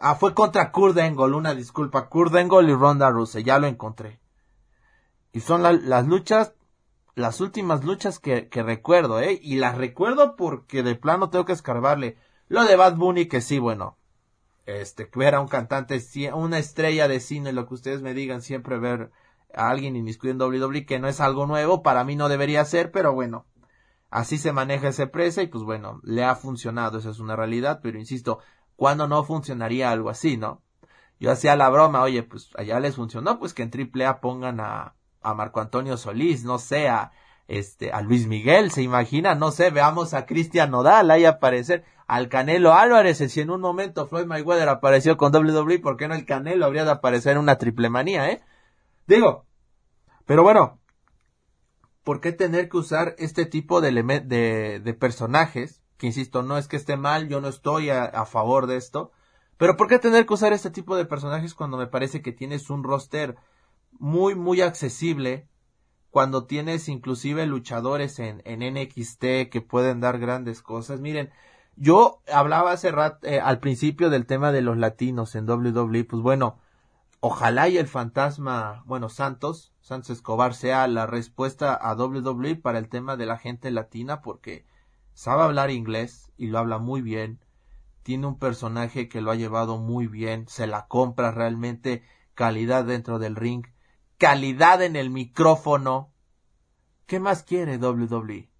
Ah, 0.00 0.14
fue 0.14 0.32
contra 0.32 0.70
Kurt 0.70 0.96
Angle, 0.96 1.36
una 1.36 1.54
disculpa, 1.54 2.08
Kurt 2.08 2.34
Angle 2.34 2.70
y 2.70 2.74
Ronda 2.74 3.10
Rousey, 3.10 3.42
ya 3.42 3.58
lo 3.58 3.66
encontré. 3.66 4.20
Y 5.32 5.40
son 5.40 5.62
las 5.62 6.06
luchas, 6.06 6.54
las 7.14 7.40
últimas 7.40 7.84
luchas 7.84 8.20
que, 8.20 8.48
que 8.48 8.62
recuerdo, 8.62 9.20
eh, 9.20 9.38
y 9.42 9.56
las 9.56 9.76
recuerdo 9.76 10.36
porque 10.36 10.82
de 10.82 10.94
plano 10.94 11.30
tengo 11.30 11.44
que 11.44 11.52
escarbarle. 11.52 12.16
Lo 12.48 12.64
de 12.64 12.76
Bad 12.76 12.96
Bunny 12.96 13.26
que 13.26 13.40
sí, 13.40 13.58
bueno, 13.58 13.98
este, 14.76 15.10
era 15.20 15.40
un 15.40 15.48
cantante, 15.48 16.00
una 16.34 16.58
estrella 16.58 17.08
de 17.08 17.20
cine, 17.20 17.52
lo 17.52 17.66
que 17.66 17.74
ustedes 17.74 18.02
me 18.02 18.14
digan, 18.14 18.42
siempre 18.42 18.78
ver 18.78 19.10
a 19.54 19.70
alguien 19.70 19.96
inmiscuido 19.96 20.32
en 20.32 20.40
WWE, 20.40 20.86
que 20.86 20.98
no 20.98 21.08
es 21.08 21.20
algo 21.20 21.46
nuevo, 21.46 21.82
para 21.82 22.04
mí 22.04 22.16
no 22.16 22.28
debería 22.28 22.64
ser, 22.64 22.92
pero 22.92 23.12
bueno, 23.12 23.46
así 24.10 24.38
se 24.38 24.52
maneja 24.52 24.88
esa 24.88 25.04
empresa 25.04 25.42
y 25.42 25.48
pues 25.48 25.64
bueno, 25.64 26.00
le 26.04 26.24
ha 26.24 26.36
funcionado, 26.36 26.98
eso 26.98 27.10
es 27.10 27.18
una 27.18 27.36
realidad, 27.36 27.80
pero 27.82 27.98
insisto, 27.98 28.38
¿cuándo 28.76 29.08
no 29.08 29.24
funcionaría 29.24 29.90
algo 29.90 30.10
así, 30.10 30.36
no? 30.36 30.62
Yo 31.18 31.30
hacía 31.30 31.56
la 31.56 31.68
broma, 31.68 32.02
oye, 32.02 32.22
pues 32.22 32.50
allá 32.56 32.80
les 32.80 32.96
funcionó, 32.96 33.38
pues 33.38 33.52
que 33.54 33.62
en 33.62 33.70
AAA 33.70 34.20
pongan 34.20 34.60
a, 34.60 34.94
a 35.20 35.34
Marco 35.34 35.60
Antonio 35.60 35.96
Solís, 35.96 36.44
no 36.44 36.58
sé, 36.58 36.88
a, 36.88 37.12
este, 37.50 37.90
a 37.90 38.00
Luis 38.00 38.28
Miguel, 38.28 38.70
se 38.70 38.80
imagina, 38.80 39.34
no 39.34 39.50
sé, 39.50 39.70
veamos 39.70 40.14
a 40.14 40.24
Cristian 40.24 40.70
Nodal 40.70 41.10
ahí 41.10 41.24
aparecer, 41.24 41.84
al 42.06 42.28
Canelo 42.28 42.74
Álvarez, 42.74 43.18
si 43.18 43.40
en 43.40 43.50
un 43.50 43.60
momento 43.60 44.06
Floyd 44.06 44.26
Mayweather 44.26 44.68
apareció 44.68 45.16
con 45.16 45.34
WWE, 45.34 45.80
¿por 45.80 45.96
qué 45.96 46.06
no 46.06 46.14
el 46.14 46.24
Canelo 46.24 46.64
habría 46.64 46.84
de 46.84 46.92
aparecer 46.92 47.32
en 47.32 47.38
una 47.38 47.58
triple 47.58 47.90
manía, 47.90 48.30
eh? 48.30 48.40
Digo, 49.08 49.46
pero 50.26 50.44
bueno, 50.44 50.78
¿por 52.04 52.20
qué 52.20 52.30
tener 52.30 52.68
que 52.68 52.76
usar 52.76 53.16
este 53.18 53.46
tipo 53.46 53.80
de, 53.80 53.90
de, 54.84 54.94
personajes? 54.94 55.82
Que 55.98 56.06
insisto, 56.06 56.44
no 56.44 56.56
es 56.56 56.68
que 56.68 56.76
esté 56.76 56.96
mal, 56.96 57.28
yo 57.28 57.40
no 57.40 57.48
estoy 57.48 57.90
a, 57.90 58.04
a 58.04 58.26
favor 58.26 58.68
de 58.68 58.76
esto, 58.76 59.10
pero 59.56 59.76
¿por 59.76 59.88
qué 59.88 59.98
tener 59.98 60.24
que 60.24 60.34
usar 60.34 60.52
este 60.52 60.70
tipo 60.70 60.96
de 60.96 61.04
personajes 61.04 61.54
cuando 61.54 61.76
me 61.76 61.88
parece 61.88 62.22
que 62.22 62.30
tienes 62.30 62.70
un 62.70 62.84
roster 62.84 63.34
muy, 63.98 64.36
muy 64.36 64.60
accesible, 64.60 65.49
cuando 66.10 66.44
tienes 66.44 66.88
inclusive 66.88 67.46
luchadores 67.46 68.18
en, 68.18 68.42
en 68.44 68.60
NXT 68.74 69.50
que 69.50 69.64
pueden 69.66 70.00
dar 70.00 70.18
grandes 70.18 70.62
cosas. 70.62 71.00
Miren, 71.00 71.30
yo 71.76 72.20
hablaba 72.32 72.72
hace 72.72 72.90
rato, 72.90 73.26
eh, 73.26 73.40
al 73.40 73.60
principio 73.60 74.10
del 74.10 74.26
tema 74.26 74.52
de 74.52 74.60
los 74.60 74.76
latinos 74.76 75.34
en 75.34 75.48
WWE, 75.48 76.04
pues 76.04 76.22
bueno, 76.22 76.58
ojalá 77.20 77.68
y 77.68 77.78
el 77.78 77.86
fantasma, 77.86 78.82
bueno, 78.86 79.08
Santos, 79.08 79.72
Santos 79.80 80.10
Escobar 80.10 80.54
sea 80.54 80.86
la 80.88 81.06
respuesta 81.06 81.74
a 81.74 81.94
WWE 81.94 82.56
para 82.56 82.78
el 82.78 82.88
tema 82.88 83.16
de 83.16 83.26
la 83.26 83.38
gente 83.38 83.70
latina 83.70 84.20
porque 84.20 84.66
sabe 85.14 85.42
hablar 85.42 85.70
inglés 85.70 86.30
y 86.36 86.48
lo 86.48 86.58
habla 86.58 86.78
muy 86.78 87.02
bien, 87.02 87.38
tiene 88.02 88.26
un 88.26 88.38
personaje 88.38 89.08
que 89.08 89.20
lo 89.20 89.30
ha 89.30 89.36
llevado 89.36 89.78
muy 89.78 90.06
bien, 90.06 90.48
se 90.48 90.66
la 90.66 90.86
compra 90.86 91.30
realmente, 91.30 92.02
calidad 92.34 92.84
dentro 92.84 93.18
del 93.18 93.36
ring, 93.36 93.66
calidad 94.20 94.82
en 94.82 94.94
el 94.94 95.10
micrófono. 95.10 96.12
¿Qué 97.06 97.18
más 97.18 97.42
quiere 97.42 97.78
WWE? 97.78 98.50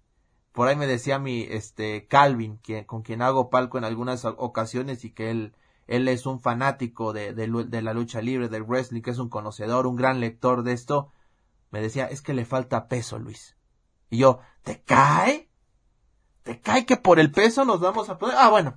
por 0.51 0.67
ahí 0.67 0.75
me 0.75 0.87
decía 0.87 1.19
mi 1.19 1.43
este 1.49 2.07
Calvin 2.07 2.57
quien, 2.57 2.85
con 2.85 3.03
quien 3.03 3.21
hago 3.21 3.49
palco 3.49 3.77
en 3.77 3.85
algunas 3.85 4.25
ocasiones 4.25 5.05
y 5.05 5.11
que 5.11 5.31
él 5.31 5.55
él 5.87 6.07
es 6.07 6.25
un 6.25 6.39
fanático 6.39 7.11
de, 7.11 7.33
de, 7.33 7.81
la 7.81 7.93
lucha 7.93 8.21
libre 8.21 8.49
del 8.49 8.63
wrestling 8.63 9.01
que 9.01 9.11
es 9.11 9.17
un 9.17 9.29
conocedor 9.29 9.87
un 9.87 9.95
gran 9.95 10.19
lector 10.19 10.63
de 10.63 10.73
esto 10.73 11.11
me 11.69 11.81
decía 11.81 12.05
es 12.05 12.21
que 12.21 12.33
le 12.33 12.45
falta 12.45 12.87
peso 12.87 13.17
Luis 13.17 13.55
y 14.09 14.17
yo 14.17 14.39
te 14.63 14.81
cae 14.81 15.49
te 16.43 16.59
cae 16.59 16.85
que 16.85 16.97
por 16.97 17.19
el 17.19 17.31
peso 17.31 17.63
nos 17.63 17.79
vamos 17.79 18.09
a 18.09 18.17
poder 18.17 18.35
ah 18.37 18.49
bueno 18.49 18.75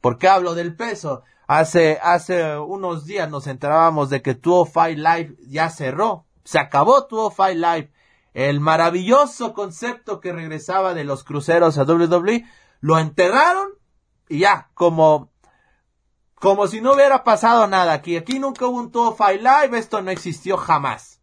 ¿por 0.00 0.18
qué 0.18 0.28
hablo 0.28 0.54
del 0.54 0.74
peso? 0.74 1.22
Hace, 1.52 1.98
hace 2.00 2.58
unos 2.58 3.06
días 3.06 3.28
nos 3.28 3.48
enterábamos 3.48 4.08
de 4.08 4.22
que 4.22 4.36
Tuo 4.36 4.64
Fight 4.66 4.96
Live 4.96 5.34
ya 5.48 5.68
cerró. 5.68 6.24
Se 6.44 6.60
acabó 6.60 7.06
Tuo 7.06 7.32
Fight 7.32 7.56
Live 7.56 7.92
el 8.34 8.60
maravilloso 8.60 9.52
concepto 9.52 10.20
que 10.20 10.32
regresaba 10.32 10.94
de 10.94 11.02
los 11.02 11.24
cruceros 11.24 11.76
a 11.76 11.82
WWE, 11.82 12.44
lo 12.78 13.00
enterraron 13.00 13.70
y 14.28 14.38
ya, 14.38 14.70
como, 14.74 15.32
como 16.36 16.68
si 16.68 16.80
no 16.80 16.92
hubiera 16.92 17.24
pasado 17.24 17.66
nada 17.66 17.94
aquí. 17.94 18.16
Aquí 18.16 18.38
nunca 18.38 18.68
hubo 18.68 18.78
un 18.78 18.92
Tuo 18.92 19.16
Fight 19.16 19.42
Live, 19.42 19.76
esto 19.76 20.02
no 20.02 20.12
existió 20.12 20.56
jamás. 20.56 21.20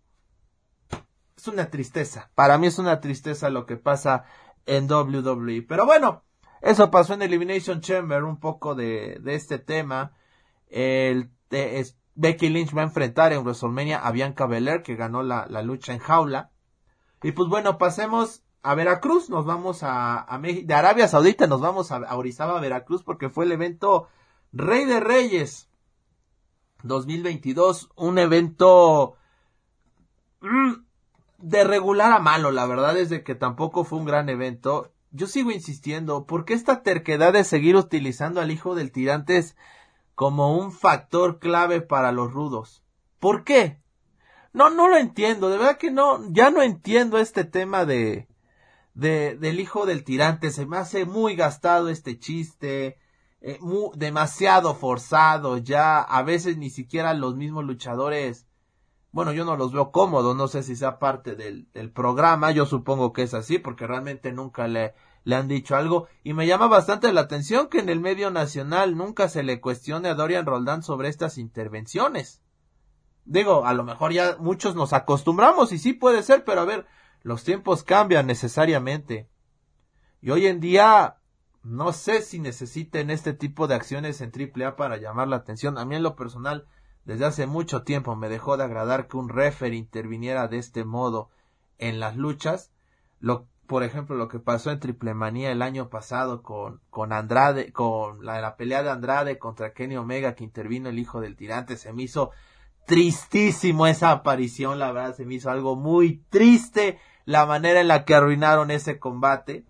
Es 1.37 1.47
una 1.47 1.69
tristeza. 1.69 2.31
Para 2.35 2.57
mí 2.57 2.67
es 2.67 2.79
una 2.79 2.99
tristeza 2.99 3.49
lo 3.49 3.65
que 3.65 3.77
pasa 3.77 4.25
en 4.65 4.91
WWE. 4.91 5.61
Pero 5.61 5.85
bueno, 5.85 6.25
eso 6.61 6.91
pasó 6.91 7.13
en 7.13 7.21
Elimination 7.21 7.81
Chamber, 7.81 8.23
un 8.23 8.39
poco 8.39 8.75
de, 8.75 9.19
de 9.21 9.35
este 9.35 9.59
tema. 9.59 10.13
El, 10.69 11.29
Becky 12.15 12.49
Lynch 12.49 12.75
va 12.75 12.81
a 12.81 12.85
enfrentar 12.85 13.31
en 13.31 13.43
WrestleMania 13.43 13.99
a 13.99 14.11
Bianca 14.11 14.47
Belair, 14.47 14.81
que 14.81 14.95
ganó 14.95 15.23
la, 15.23 15.45
la 15.49 15.61
lucha 15.61 15.93
en 15.93 15.99
jaula. 15.99 16.51
Y 17.21 17.31
pues 17.31 17.47
bueno, 17.47 17.77
pasemos 17.77 18.43
a 18.63 18.75
Veracruz, 18.75 19.29
nos 19.29 19.45
vamos 19.45 19.83
a, 19.83 20.25
a 20.33 20.39
de 20.39 20.73
Arabia 20.73 21.07
Saudita, 21.07 21.47
nos 21.47 21.61
vamos 21.61 21.91
a, 21.91 21.97
a 21.97 22.17
Orizaba, 22.17 22.59
Veracruz, 22.59 23.03
porque 23.03 23.29
fue 23.29 23.45
el 23.45 23.51
evento 23.51 24.07
Rey 24.51 24.85
de 24.85 24.99
Reyes 24.99 25.69
2022, 26.83 27.89
un 27.95 28.17
evento 28.17 29.15
mm, 30.41 30.73
de 31.37 31.63
regular 31.63 32.11
a 32.11 32.19
malo, 32.19 32.51
la 32.51 32.65
verdad 32.65 32.97
es 32.97 33.09
de 33.09 33.23
que 33.23 33.35
tampoco 33.35 33.83
fue 33.83 33.99
un 33.99 34.05
gran 34.05 34.29
evento. 34.29 34.91
Yo 35.11 35.27
sigo 35.27 35.51
insistiendo, 35.51 36.25
¿por 36.25 36.45
qué 36.45 36.53
esta 36.53 36.83
terquedad 36.83 37.33
de 37.33 37.43
seguir 37.43 37.75
utilizando 37.75 38.41
al 38.41 38.51
hijo 38.51 38.75
del 38.75 38.91
tirantes 38.91 39.55
como 40.15 40.57
un 40.57 40.71
factor 40.71 41.39
clave 41.39 41.81
para 41.81 42.11
los 42.11 42.33
rudos? 42.33 42.83
¿Por 43.19 43.43
qué? 43.43 43.79
No, 44.53 44.69
no 44.69 44.87
lo 44.87 44.97
entiendo, 44.97 45.49
de 45.49 45.57
verdad 45.57 45.77
que 45.77 45.91
no, 45.91 46.19
ya 46.31 46.49
no 46.49 46.61
entiendo 46.61 47.19
este 47.19 47.43
tema 47.43 47.85
de, 47.85 48.27
de, 48.95 49.37
del 49.37 49.59
hijo 49.59 49.85
del 49.85 50.03
tirante, 50.03 50.49
se 50.49 50.65
me 50.65 50.77
hace 50.77 51.05
muy 51.05 51.35
gastado 51.35 51.89
este 51.89 52.17
chiste, 52.17 52.97
eh, 53.41 53.59
demasiado 53.93 54.73
forzado, 54.73 55.57
ya 55.57 56.01
a 56.01 56.23
veces 56.23 56.57
ni 56.57 56.71
siquiera 56.71 57.13
los 57.13 57.35
mismos 57.35 57.65
luchadores, 57.65 58.46
bueno, 59.11 59.31
yo 59.31 59.45
no 59.45 59.55
los 59.55 59.71
veo 59.71 59.91
cómodos, 59.91 60.35
no 60.35 60.47
sé 60.47 60.63
si 60.63 60.75
sea 60.75 60.99
parte 60.99 61.35
del, 61.35 61.67
programa, 61.91 62.51
yo 62.51 62.65
supongo 62.65 63.13
que 63.13 63.23
es 63.23 63.33
así, 63.33 63.57
porque 63.57 63.87
realmente 63.87 64.31
nunca 64.31 64.67
le, 64.67 64.93
le 65.23 65.35
han 65.35 65.47
dicho 65.47 65.75
algo, 65.75 66.07
y 66.23 66.33
me 66.33 66.47
llama 66.47 66.67
bastante 66.67 67.11
la 67.13 67.21
atención 67.21 67.67
que 67.67 67.79
en 67.79 67.89
el 67.89 67.99
medio 67.99 68.31
nacional 68.31 68.95
nunca 68.95 69.29
se 69.29 69.43
le 69.43 69.61
cuestione 69.61 70.09
a 70.09 70.15
Dorian 70.15 70.45
Roldán 70.45 70.83
sobre 70.83 71.09
estas 71.09 71.37
intervenciones. 71.37 72.41
Digo, 73.25 73.65
a 73.65 73.73
lo 73.73 73.83
mejor 73.83 74.13
ya 74.13 74.37
muchos 74.39 74.75
nos 74.75 74.93
acostumbramos 74.93 75.71
y 75.71 75.79
sí 75.79 75.93
puede 75.93 76.23
ser, 76.23 76.45
pero 76.45 76.61
a 76.61 76.65
ver, 76.65 76.87
los 77.23 77.43
tiempos 77.43 77.83
cambian 77.83 78.25
necesariamente. 78.25 79.29
Y 80.21 80.31
hoy 80.31 80.47
en 80.47 80.59
día 80.59 81.17
no 81.61 81.91
sé 81.91 82.21
si 82.21 82.39
necesiten 82.39 83.09
este 83.09 83.33
tipo 83.33 83.67
de 83.67 83.75
acciones 83.75 84.21
en 84.21 84.31
AAA 84.31 84.77
para 84.77 84.95
llamar 84.95 85.27
la 85.27 85.35
atención. 85.35 85.77
A 85.77 85.83
mí 85.83 85.97
en 85.97 86.03
lo 86.03 86.15
personal, 86.15 86.65
desde 87.07 87.23
hace 87.23 87.47
mucho 87.47 87.83
tiempo 87.83 88.17
me 88.17 88.27
dejó 88.27 88.57
de 88.57 88.65
agradar 88.65 89.07
que 89.07 89.15
un 89.15 89.29
refer 89.29 89.73
interviniera 89.73 90.49
de 90.49 90.57
este 90.57 90.83
modo 90.83 91.29
en 91.77 92.01
las 92.01 92.17
luchas. 92.17 92.73
Lo, 93.21 93.47
por 93.65 93.83
ejemplo, 93.83 94.17
lo 94.17 94.27
que 94.27 94.39
pasó 94.39 94.71
en 94.71 94.81
Triple 94.81 95.13
Manía 95.13 95.53
el 95.53 95.61
año 95.61 95.89
pasado 95.89 96.43
con, 96.43 96.81
Andrade, 97.13 97.71
con 97.71 98.25
la, 98.25 98.57
pelea 98.57 98.83
de 98.83 98.89
Andrade 98.89 99.39
contra 99.39 99.71
Kenny 99.71 99.95
Omega 99.95 100.35
que 100.35 100.43
intervino 100.43 100.89
el 100.89 100.99
hijo 100.99 101.21
del 101.21 101.37
tirante, 101.37 101.77
se 101.77 101.93
me 101.93 102.03
hizo 102.03 102.31
tristísimo 102.85 103.87
esa 103.87 104.11
aparición, 104.11 104.77
la 104.77 104.91
verdad 104.91 105.15
se 105.15 105.25
me 105.25 105.35
hizo 105.35 105.49
algo 105.49 105.77
muy 105.77 106.25
triste 106.29 106.99
la 107.23 107.45
manera 107.45 107.79
en 107.79 107.87
la 107.87 108.03
que 108.03 108.15
arruinaron 108.15 108.69
ese 108.69 108.99
combate. 108.99 109.63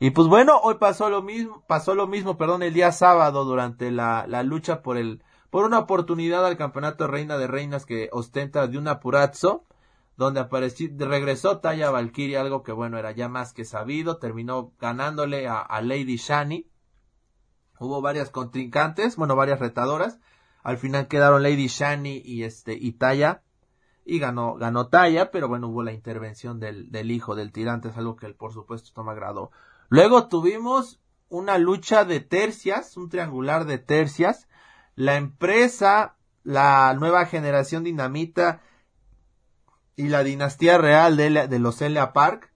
Y 0.00 0.10
pues 0.10 0.28
bueno, 0.28 0.60
hoy 0.62 0.74
pasó 0.74 1.08
lo 1.08 1.22
mismo, 1.22 1.64
pasó 1.66 1.94
lo 1.94 2.06
mismo, 2.06 2.36
perdón, 2.36 2.62
el 2.62 2.74
día 2.74 2.92
sábado 2.92 3.46
durante 3.46 3.90
la 3.90 4.42
lucha 4.42 4.82
por 4.82 4.98
el, 4.98 5.22
por 5.52 5.66
una 5.66 5.80
oportunidad 5.80 6.46
al 6.46 6.56
campeonato 6.56 7.06
Reina 7.06 7.36
de 7.36 7.46
Reinas 7.46 7.84
que 7.84 8.08
ostenta 8.10 8.66
de 8.68 8.78
un 8.78 8.88
apurazzo, 8.88 9.66
donde 10.16 10.40
apareció, 10.40 10.88
regresó 10.96 11.58
Taya 11.58 11.90
Valkyrie, 11.90 12.38
algo 12.38 12.62
que 12.62 12.72
bueno, 12.72 12.96
era 12.96 13.12
ya 13.12 13.28
más 13.28 13.52
que 13.52 13.66
sabido, 13.66 14.16
terminó 14.16 14.72
ganándole 14.80 15.46
a, 15.48 15.78
Lady 15.82 16.16
Shani. 16.16 16.70
Hubo 17.78 18.00
varias 18.00 18.30
contrincantes, 18.30 19.16
bueno, 19.16 19.36
varias 19.36 19.60
retadoras. 19.60 20.20
Al 20.62 20.78
final 20.78 21.06
quedaron 21.06 21.42
Lady 21.42 21.66
Shani 21.66 22.22
y 22.24 22.44
este, 22.44 22.72
y 22.72 22.92
Taya. 22.92 23.42
Y 24.06 24.20
ganó, 24.20 24.54
ganó 24.54 24.88
Taya, 24.88 25.30
pero 25.30 25.48
bueno, 25.48 25.68
hubo 25.68 25.82
la 25.82 25.92
intervención 25.92 26.60
del, 26.60 26.90
del 26.90 27.10
hijo 27.10 27.34
del 27.34 27.52
tirante, 27.52 27.88
es 27.90 27.96
algo 27.98 28.16
que 28.16 28.24
él 28.24 28.36
por 28.36 28.54
supuesto 28.54 28.90
toma 28.94 29.12
grado 29.12 29.50
Luego 29.90 30.28
tuvimos 30.28 30.98
una 31.28 31.58
lucha 31.58 32.06
de 32.06 32.20
tercias, 32.20 32.96
un 32.96 33.10
triangular 33.10 33.66
de 33.66 33.76
tercias. 33.76 34.48
La 35.02 35.16
empresa, 35.16 36.16
la 36.44 36.94
nueva 36.94 37.26
generación 37.26 37.82
dinamita 37.82 38.60
y 39.96 40.08
la 40.08 40.22
dinastía 40.22 40.78
real 40.78 41.16
de, 41.16 41.58
los 41.58 41.82
Elia 41.82 42.12
Park. 42.12 42.52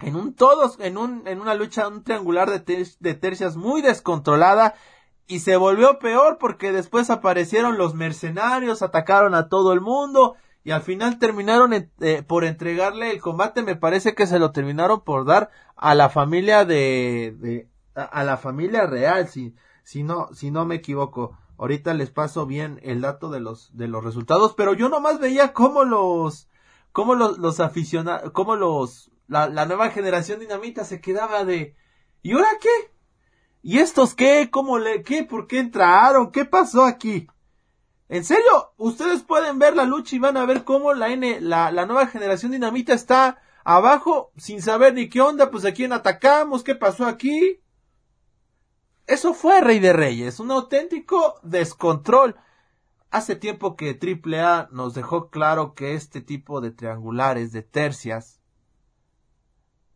En 0.00 0.16
un 0.16 0.34
todos, 0.34 0.78
en 0.80 0.98
un, 0.98 1.26
en 1.26 1.40
una 1.40 1.54
lucha, 1.54 1.88
un 1.88 2.04
triangular 2.04 2.50
de, 2.50 2.86
de 3.00 3.14
tercias 3.14 3.56
muy 3.56 3.80
descontrolada. 3.80 4.74
Y 5.26 5.40
se 5.40 5.56
volvió 5.56 5.98
peor 5.98 6.36
porque 6.38 6.72
después 6.72 7.08
aparecieron 7.08 7.78
los 7.78 7.94
mercenarios, 7.94 8.82
atacaron 8.82 9.34
a 9.34 9.48
todo 9.48 9.72
el 9.72 9.80
mundo 9.80 10.36
y 10.62 10.70
al 10.72 10.82
final 10.82 11.18
terminaron 11.18 11.72
eh, 11.72 12.22
por 12.26 12.44
entregarle 12.44 13.10
el 13.10 13.22
combate, 13.22 13.62
me 13.62 13.76
parece 13.76 14.14
que 14.14 14.26
se 14.26 14.38
lo 14.38 14.52
terminaron 14.52 15.02
por 15.02 15.24
dar 15.24 15.48
a 15.76 15.94
la 15.94 16.10
familia 16.10 16.66
de, 16.66 17.34
de 17.38 17.68
a, 17.94 18.22
la 18.22 18.36
familia 18.36 18.86
real, 18.86 19.28
si 19.88 20.02
no, 20.02 20.28
si 20.34 20.50
no 20.50 20.66
me 20.66 20.74
equivoco. 20.74 21.38
Ahorita 21.56 21.94
les 21.94 22.10
paso 22.10 22.44
bien 22.44 22.78
el 22.82 23.00
dato 23.00 23.30
de 23.30 23.40
los, 23.40 23.74
de 23.74 23.88
los 23.88 24.04
resultados, 24.04 24.52
pero 24.54 24.74
yo 24.74 24.90
nomás 24.90 25.18
veía 25.18 25.54
cómo 25.54 25.84
los, 25.84 26.46
cómo 26.92 27.14
los, 27.14 27.38
los 27.38 27.58
aficionados, 27.58 28.32
cómo 28.32 28.54
los, 28.54 29.10
la, 29.28 29.48
la 29.48 29.64
nueva 29.64 29.88
generación 29.88 30.40
dinamita 30.40 30.84
se 30.84 31.00
quedaba 31.00 31.46
de, 31.46 31.74
¿y 32.20 32.32
ahora 32.32 32.50
qué? 32.60 32.92
¿Y 33.62 33.78
estos 33.78 34.14
qué? 34.14 34.50
¿Cómo 34.50 34.78
le, 34.78 35.02
qué? 35.02 35.24
¿Por 35.24 35.46
qué 35.46 35.58
entraron? 35.58 36.32
¿Qué 36.32 36.44
pasó 36.44 36.84
aquí? 36.84 37.26
En 38.10 38.24
serio, 38.24 38.74
ustedes 38.76 39.22
pueden 39.22 39.58
ver 39.58 39.74
la 39.74 39.86
lucha 39.86 40.16
y 40.16 40.18
van 40.18 40.36
a 40.36 40.44
ver 40.44 40.64
cómo 40.64 40.92
la 40.92 41.08
N, 41.08 41.40
la, 41.40 41.72
la 41.72 41.86
nueva 41.86 42.08
generación 42.08 42.52
dinamita 42.52 42.92
está 42.92 43.40
abajo 43.64 44.32
sin 44.36 44.60
saber 44.60 44.92
ni 44.92 45.08
qué 45.08 45.22
onda, 45.22 45.50
pues 45.50 45.64
a 45.64 45.72
quién 45.72 45.94
atacamos, 45.94 46.62
qué 46.62 46.74
pasó 46.74 47.06
aquí. 47.06 47.62
Eso 49.08 49.32
fue 49.32 49.62
Rey 49.62 49.80
de 49.80 49.94
Reyes, 49.94 50.38
un 50.38 50.50
auténtico 50.50 51.40
descontrol. 51.42 52.36
Hace 53.10 53.36
tiempo 53.36 53.74
que 53.74 53.98
AAA 53.98 54.68
nos 54.70 54.92
dejó 54.92 55.30
claro 55.30 55.72
que 55.74 55.94
este 55.94 56.20
tipo 56.20 56.60
de 56.60 56.72
triangulares, 56.72 57.50
de 57.52 57.62
tercias, 57.62 58.42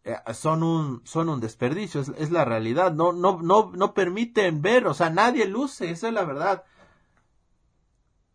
eh, 0.05 0.17
son 0.33 0.63
un, 0.63 1.03
son 1.05 1.29
un 1.29 1.41
desperdicio, 1.41 2.01
es, 2.01 2.11
es, 2.17 2.31
la 2.31 2.47
realidad, 2.47 2.95
no, 2.95 3.13
no, 3.13 3.43
no, 3.43 3.71
no 3.75 3.93
permiten 3.93 4.63
ver, 4.63 4.87
o 4.87 4.95
sea, 4.95 5.11
nadie 5.11 5.45
luce, 5.47 5.91
esa 5.91 6.09
es 6.09 6.15
la 6.15 6.25
verdad. 6.25 6.65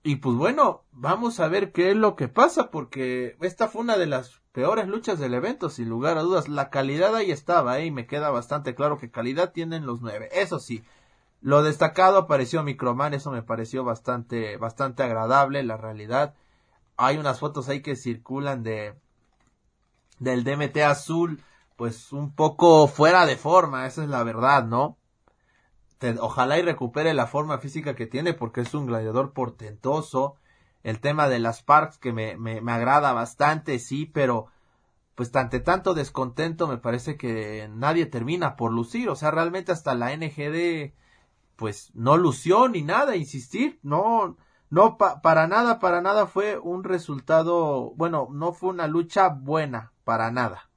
Y 0.03 0.17
pues 0.17 0.35
bueno, 0.35 0.85
vamos 0.91 1.39
a 1.39 1.47
ver 1.47 1.71
qué 1.71 1.89
es 1.89 1.97
lo 1.97 2.15
que 2.15 2.27
pasa, 2.27 2.69
porque 2.69 3.35
esta 3.41 3.67
fue 3.67 3.81
una 3.81 3.97
de 3.97 4.05
las 4.05 4.43
peores 4.57 4.87
luchas 4.87 5.19
del 5.19 5.35
evento, 5.35 5.69
sin 5.69 5.87
lugar 5.87 6.17
a 6.17 6.23
dudas. 6.23 6.49
La 6.49 6.71
calidad 6.71 7.15
ahí 7.15 7.29
estaba, 7.29 7.77
¿eh? 7.77 7.85
y 7.85 7.91
me 7.91 8.07
queda 8.07 8.31
bastante 8.31 8.73
claro 8.73 8.97
que 8.97 9.11
calidad 9.11 9.51
tienen 9.51 9.85
los 9.85 10.01
nueve. 10.01 10.29
Eso 10.31 10.57
sí, 10.57 10.83
lo 11.41 11.61
destacado 11.61 12.17
apareció 12.17 12.63
Microman, 12.63 13.13
eso 13.13 13.29
me 13.29 13.43
pareció 13.43 13.83
bastante, 13.83 14.57
bastante 14.57 15.03
agradable, 15.03 15.61
la 15.61 15.77
realidad. 15.77 16.33
Hay 16.95 17.19
unas 17.19 17.39
fotos 17.39 17.69
ahí 17.69 17.83
que 17.83 17.95
circulan 17.95 18.63
de, 18.63 18.95
del 20.17 20.43
DMT 20.43 20.77
azul, 20.77 21.39
pues 21.75 22.11
un 22.11 22.33
poco 22.33 22.87
fuera 22.87 23.27
de 23.27 23.37
forma, 23.37 23.85
esa 23.85 24.01
es 24.01 24.09
la 24.09 24.23
verdad, 24.23 24.65
¿no? 24.65 24.97
ojalá 26.19 26.57
y 26.57 26.63
recupere 26.63 27.13
la 27.13 27.27
forma 27.27 27.59
física 27.59 27.95
que 27.95 28.07
tiene 28.07 28.33
porque 28.33 28.61
es 28.61 28.73
un 28.73 28.87
gladiador 28.87 29.33
portentoso. 29.33 30.37
El 30.83 30.99
tema 30.99 31.27
de 31.27 31.39
las 31.39 31.63
Parks 31.63 31.97
que 31.97 32.13
me, 32.13 32.37
me, 32.37 32.61
me 32.61 32.71
agrada 32.71 33.13
bastante, 33.13 33.79
sí, 33.79 34.05
pero 34.05 34.47
pues 35.15 35.35
ante 35.35 35.59
tanto 35.59 35.93
descontento 35.93 36.67
me 36.67 36.77
parece 36.77 37.17
que 37.17 37.69
nadie 37.73 38.05
termina 38.05 38.55
por 38.55 38.71
lucir. 38.71 39.09
O 39.09 39.15
sea, 39.15 39.31
realmente 39.31 39.71
hasta 39.71 39.95
la 39.95 40.15
NGD 40.15 40.93
pues 41.57 41.91
no 41.95 42.15
lució 42.17 42.69
ni 42.69 42.83
nada, 42.83 43.15
insistir, 43.17 43.79
no, 43.81 44.37
no 44.69 44.97
para 44.97 45.47
nada, 45.47 45.79
para 45.79 46.01
nada 46.01 46.27
fue 46.27 46.57
un 46.57 46.83
resultado, 46.83 47.93
bueno, 47.95 48.29
no 48.31 48.53
fue 48.53 48.69
una 48.69 48.87
lucha 48.87 49.29
buena, 49.29 49.91
para 50.03 50.31
nada. 50.31 50.69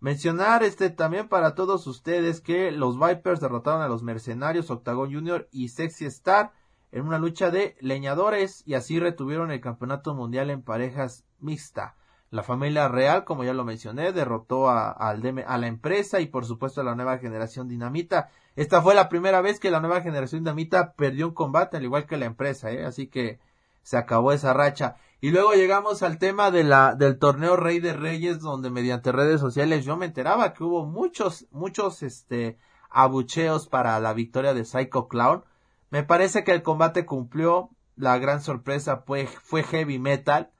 Mencionar 0.00 0.62
este 0.64 0.90
también 0.90 1.28
para 1.28 1.54
todos 1.54 1.86
ustedes 1.86 2.40
que 2.40 2.72
los 2.72 2.98
Vipers 2.98 3.40
derrotaron 3.40 3.82
a 3.82 3.88
los 3.88 4.02
Mercenarios, 4.02 4.70
Octagon 4.70 5.12
Junior 5.12 5.48
y 5.52 5.68
Sexy 5.68 6.06
Star 6.06 6.52
en 6.92 7.06
una 7.06 7.18
lucha 7.18 7.50
de 7.50 7.76
leñadores 7.80 8.62
y 8.66 8.74
así 8.74 8.98
retuvieron 8.98 9.50
el 9.50 9.60
campeonato 9.60 10.14
mundial 10.14 10.50
en 10.50 10.62
parejas 10.62 11.24
mixta. 11.38 11.96
La 12.30 12.42
familia 12.44 12.88
real, 12.88 13.24
como 13.24 13.42
ya 13.42 13.52
lo 13.52 13.64
mencioné, 13.64 14.12
derrotó 14.12 14.68
a, 14.68 14.90
a, 14.90 15.10
a 15.10 15.58
la 15.58 15.66
empresa 15.66 16.20
y 16.20 16.26
por 16.26 16.44
supuesto 16.44 16.80
a 16.80 16.84
la 16.84 16.94
nueva 16.94 17.18
generación 17.18 17.68
dinamita. 17.68 18.30
Esta 18.54 18.80
fue 18.82 18.94
la 18.94 19.08
primera 19.08 19.40
vez 19.40 19.58
que 19.58 19.70
la 19.70 19.80
nueva 19.80 20.00
generación 20.00 20.42
dinamita 20.42 20.92
perdió 20.92 21.28
un 21.28 21.34
combate, 21.34 21.76
al 21.76 21.84
igual 21.84 22.06
que 22.06 22.16
la 22.16 22.26
empresa, 22.26 22.70
¿eh? 22.70 22.84
así 22.84 23.08
que 23.08 23.40
se 23.82 23.96
acabó 23.96 24.32
esa 24.32 24.52
racha. 24.52 24.96
Y 25.20 25.30
luego 25.30 25.52
llegamos 25.52 26.02
al 26.02 26.18
tema 26.18 26.50
de 26.50 26.64
la, 26.64 26.94
del 26.94 27.18
torneo 27.18 27.56
Rey 27.56 27.80
de 27.80 27.92
Reyes, 27.92 28.40
donde 28.40 28.70
mediante 28.70 29.12
redes 29.12 29.40
sociales 29.40 29.84
yo 29.84 29.96
me 29.96 30.06
enteraba 30.06 30.54
que 30.54 30.64
hubo 30.64 30.86
muchos, 30.86 31.46
muchos, 31.50 32.02
este, 32.02 32.56
abucheos 32.90 33.68
para 33.68 33.98
la 34.00 34.12
victoria 34.12 34.54
de 34.54 34.64
Psycho 34.64 35.08
Clown. 35.08 35.44
Me 35.90 36.02
parece 36.02 36.44
que 36.44 36.52
el 36.52 36.62
combate 36.62 37.06
cumplió. 37.06 37.70
La 37.96 38.18
gran 38.18 38.40
sorpresa 38.42 39.02
fue, 39.06 39.26
fue 39.26 39.62
Heavy 39.62 39.98
Metal. 39.98 40.50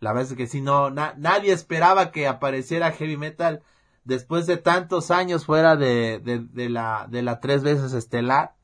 La 0.00 0.12
verdad 0.12 0.32
es 0.32 0.36
que 0.36 0.46
si 0.46 0.60
no, 0.60 0.90
nadie 0.90 1.52
esperaba 1.52 2.10
que 2.10 2.26
apareciera 2.26 2.92
Heavy 2.92 3.16
Metal 3.16 3.62
después 4.04 4.46
de 4.46 4.56
tantos 4.56 5.10
años 5.10 5.44
fuera 5.44 5.76
de, 5.76 6.18
de, 6.20 6.40
de 6.40 6.68
la, 6.68 7.06
de 7.08 7.22
la 7.22 7.40
tres 7.40 7.62
veces 7.62 7.92
estelar. 7.92 8.54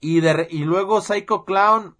Y 0.00 0.20
de, 0.20 0.48
y 0.50 0.64
luego 0.64 1.00
Psycho 1.00 1.44
Clown 1.44 1.96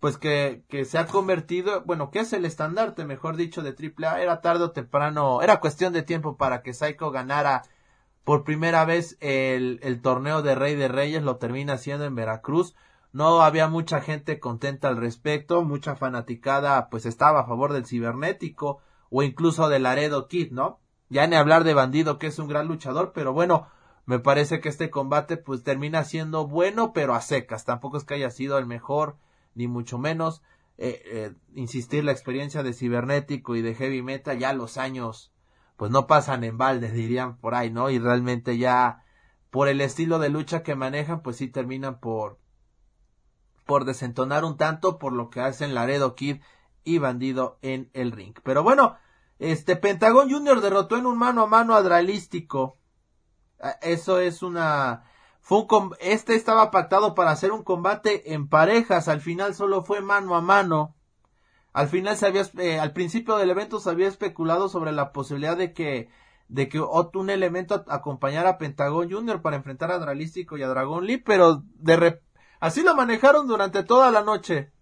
pues 0.00 0.18
que, 0.18 0.64
que 0.68 0.84
se 0.84 0.98
ha 0.98 1.06
convertido, 1.06 1.82
bueno, 1.84 2.10
que 2.10 2.20
es 2.20 2.32
el 2.32 2.44
estandarte, 2.44 3.04
mejor 3.04 3.36
dicho, 3.36 3.62
de 3.62 3.70
AAA, 3.70 4.20
era 4.20 4.40
tarde 4.40 4.64
o 4.64 4.70
temprano, 4.70 5.42
era 5.42 5.60
cuestión 5.60 5.92
de 5.92 6.02
tiempo 6.02 6.36
para 6.36 6.62
que 6.62 6.74
Psycho 6.74 7.10
ganara 7.10 7.62
por 8.24 8.44
primera 8.44 8.84
vez 8.84 9.16
el, 9.20 9.78
el 9.82 10.00
torneo 10.02 10.42
de 10.42 10.54
Rey 10.54 10.74
de 10.74 10.88
Reyes, 10.88 11.22
lo 11.22 11.36
termina 11.36 11.74
haciendo 11.74 12.04
en 12.04 12.14
Veracruz, 12.14 12.74
no 13.16 13.40
había 13.40 13.66
mucha 13.66 14.02
gente 14.02 14.38
contenta 14.38 14.88
al 14.88 14.98
respecto, 14.98 15.64
mucha 15.64 15.96
fanaticada 15.96 16.90
pues 16.90 17.06
estaba 17.06 17.40
a 17.40 17.46
favor 17.46 17.72
del 17.72 17.86
cibernético 17.86 18.82
o 19.08 19.22
incluso 19.22 19.70
del 19.70 19.84
Laredo 19.84 20.28
Kid, 20.28 20.52
¿no? 20.52 20.80
Ya 21.08 21.26
ni 21.26 21.34
hablar 21.34 21.64
de 21.64 21.72
Bandido 21.72 22.18
que 22.18 22.26
es 22.26 22.38
un 22.38 22.46
gran 22.46 22.68
luchador, 22.68 23.12
pero 23.14 23.32
bueno, 23.32 23.68
Me 24.08 24.20
parece 24.20 24.60
que 24.60 24.68
este 24.68 24.88
combate 24.88 25.36
pues 25.36 25.64
termina 25.64 26.04
siendo 26.04 26.46
bueno, 26.46 26.92
pero 26.92 27.14
a 27.14 27.20
secas. 27.20 27.64
Tampoco 27.64 27.96
es 27.96 28.04
que 28.04 28.14
haya 28.14 28.30
sido 28.30 28.56
el 28.56 28.64
mejor, 28.64 29.16
ni 29.56 29.66
mucho 29.66 29.98
menos. 29.98 30.42
Eh, 30.78 31.02
eh, 31.06 31.32
insistir 31.54 32.04
la 32.04 32.12
experiencia 32.12 32.62
de 32.62 32.72
cibernético 32.72 33.56
y 33.56 33.62
de 33.62 33.74
heavy 33.74 34.02
metal 34.02 34.38
ya 34.38 34.52
los 34.52 34.76
años 34.76 35.32
pues 35.78 35.90
no 35.90 36.06
pasan 36.06 36.44
en 36.44 36.58
balde 36.58 36.92
dirían 36.92 37.38
por 37.38 37.54
ahí 37.54 37.70
no 37.70 37.88
y 37.88 37.98
realmente 37.98 38.58
ya 38.58 39.02
por 39.50 39.68
el 39.68 39.80
estilo 39.80 40.18
de 40.18 40.28
lucha 40.28 40.62
que 40.62 40.74
manejan 40.74 41.22
pues 41.22 41.36
sí 41.36 41.48
terminan 41.48 41.98
por 41.98 42.38
por 43.66 43.84
desentonar 43.84 44.44
un 44.44 44.56
tanto 44.56 44.98
por 44.98 45.12
lo 45.12 45.28
que 45.28 45.40
hacen 45.40 45.74
Laredo 45.74 46.14
Kid 46.14 46.40
y 46.84 46.98
Bandido 46.98 47.58
en 47.62 47.90
el 47.92 48.12
ring 48.12 48.34
pero 48.42 48.62
bueno 48.62 48.96
este 49.38 49.76
Pentagón 49.76 50.30
Junior 50.30 50.60
derrotó 50.60 50.96
en 50.96 51.06
un 51.06 51.18
mano 51.18 51.42
a 51.42 51.46
mano 51.46 51.74
a 51.74 51.82
Dralístico 51.82 52.78
ah, 53.60 53.76
eso 53.82 54.20
es 54.20 54.42
una 54.42 55.04
fue 55.46 55.64
este 56.00 56.34
estaba 56.34 56.72
pactado 56.72 57.14
para 57.14 57.30
hacer 57.30 57.52
un 57.52 57.62
combate 57.62 58.34
en 58.34 58.48
parejas, 58.48 59.06
al 59.06 59.20
final 59.20 59.54
solo 59.54 59.84
fue 59.84 60.00
mano 60.00 60.34
a 60.34 60.40
mano. 60.40 60.96
Al 61.72 61.86
final 61.86 62.16
se 62.16 62.26
había, 62.26 62.42
eh, 62.58 62.80
al 62.80 62.92
principio 62.92 63.36
del 63.36 63.50
evento 63.50 63.78
se 63.78 63.90
había 63.90 64.08
especulado 64.08 64.68
sobre 64.68 64.90
la 64.90 65.12
posibilidad 65.12 65.56
de 65.56 65.72
que, 65.72 66.08
de 66.48 66.68
que 66.68 66.80
un 66.80 67.30
elemento 67.30 67.84
acompañara 67.86 68.48
a 68.50 68.58
Pentagon 68.58 69.08
Junior 69.08 69.40
para 69.40 69.54
enfrentar 69.54 69.92
a 69.92 70.00
Dralístico 70.00 70.58
y 70.58 70.64
a 70.64 70.68
Dragon 70.68 71.06
Lee, 71.06 71.18
pero 71.18 71.62
de 71.76 72.20
así 72.66 72.82
lo 72.82 72.94
manejaron 72.94 73.46
durante 73.46 73.82
toda 73.84 74.10
la 74.10 74.22
noche. 74.22 74.72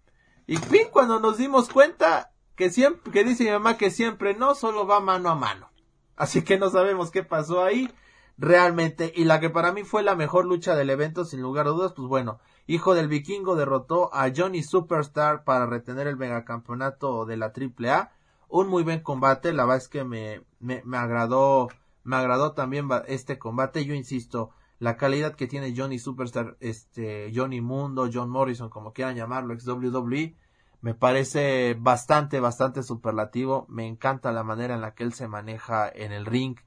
Y 0.47 0.57
fin, 0.57 0.87
cuando 0.91 1.19
nos 1.19 1.37
dimos 1.37 1.69
cuenta 1.69 2.31
que 2.55 2.69
siempre, 2.69 3.11
que 3.11 3.23
dice 3.23 3.45
mi 3.45 3.51
mamá 3.51 3.77
que 3.77 3.91
siempre 3.91 4.33
no, 4.33 4.55
solo 4.55 4.87
va 4.87 4.99
mano 4.99 5.29
a 5.29 5.35
mano. 5.35 5.69
Así 6.15 6.43
que 6.43 6.57
no 6.57 6.69
sabemos 6.69 7.11
qué 7.11 7.23
pasó 7.23 7.63
ahí 7.63 7.91
realmente. 8.37 9.11
Y 9.15 9.25
la 9.25 9.39
que 9.39 9.49
para 9.49 9.71
mí 9.71 9.83
fue 9.83 10.03
la 10.03 10.15
mejor 10.15 10.45
lucha 10.45 10.75
del 10.75 10.89
evento, 10.89 11.25
sin 11.25 11.41
lugar 11.41 11.67
a 11.67 11.71
dudas, 11.71 11.93
pues 11.93 12.07
bueno, 12.07 12.39
Hijo 12.67 12.95
del 12.95 13.07
Vikingo 13.07 13.55
derrotó 13.55 14.13
a 14.13 14.31
Johnny 14.35 14.63
Superstar 14.63 15.43
para 15.43 15.67
retener 15.67 16.07
el 16.07 16.17
megacampeonato 16.17 17.25
de 17.25 17.37
la 17.37 17.53
AAA. 17.55 18.11
Un 18.47 18.67
muy 18.67 18.83
buen 18.83 19.01
combate, 19.01 19.53
la 19.53 19.65
verdad 19.65 19.77
es 19.77 19.87
que 19.87 20.03
me, 20.03 20.41
me, 20.59 20.81
me 20.85 20.97
agradó, 20.97 21.69
me 22.03 22.15
agradó 22.15 22.53
también 22.53 22.89
este 23.07 23.37
combate. 23.37 23.85
Yo 23.85 23.93
insisto, 23.93 24.51
la 24.79 24.97
calidad 24.97 25.35
que 25.35 25.47
tiene 25.47 25.73
Johnny 25.75 25.99
Superstar, 25.99 26.57
este, 26.59 27.31
Johnny 27.33 27.61
Mundo, 27.61 28.09
John 28.11 28.29
Morrison, 28.29 28.69
como 28.69 28.93
quieran 28.93 29.15
llamarlo, 29.15 29.53
ex 29.53 29.67
WWE, 29.67 30.35
me 30.81 30.93
parece 30.93 31.75
bastante, 31.79 32.39
bastante 32.39 32.83
superlativo. 32.83 33.65
Me 33.69 33.87
encanta 33.87 34.31
la 34.31 34.43
manera 34.43 34.75
en 34.75 34.81
la 34.81 34.93
que 34.93 35.03
él 35.03 35.13
se 35.13 35.27
maneja 35.27 35.89
en 35.89 36.11
el 36.11 36.25
ring 36.25 36.57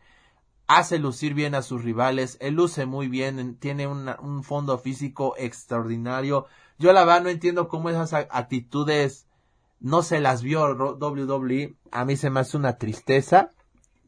hace 0.68 0.98
lucir 0.98 1.34
bien 1.34 1.54
a 1.54 1.62
sus 1.62 1.82
rivales, 1.82 2.36
él 2.40 2.54
luce 2.54 2.84
muy 2.86 3.08
bien, 3.08 3.56
tiene 3.56 3.86
un 3.88 4.44
fondo 4.44 4.78
físico 4.78 5.34
extraordinario. 5.38 6.46
Yo 6.78 6.92
la 6.92 7.04
verdad 7.04 7.22
no 7.22 7.30
entiendo 7.30 7.68
cómo 7.68 7.88
esas 7.88 8.12
actitudes 8.12 9.26
no 9.80 10.02
se 10.02 10.20
las 10.20 10.42
vio 10.42 10.74
WWE. 10.74 11.74
A 11.90 12.04
mí 12.04 12.16
se 12.16 12.28
me 12.28 12.40
hace 12.40 12.58
una 12.58 12.76
tristeza 12.76 13.52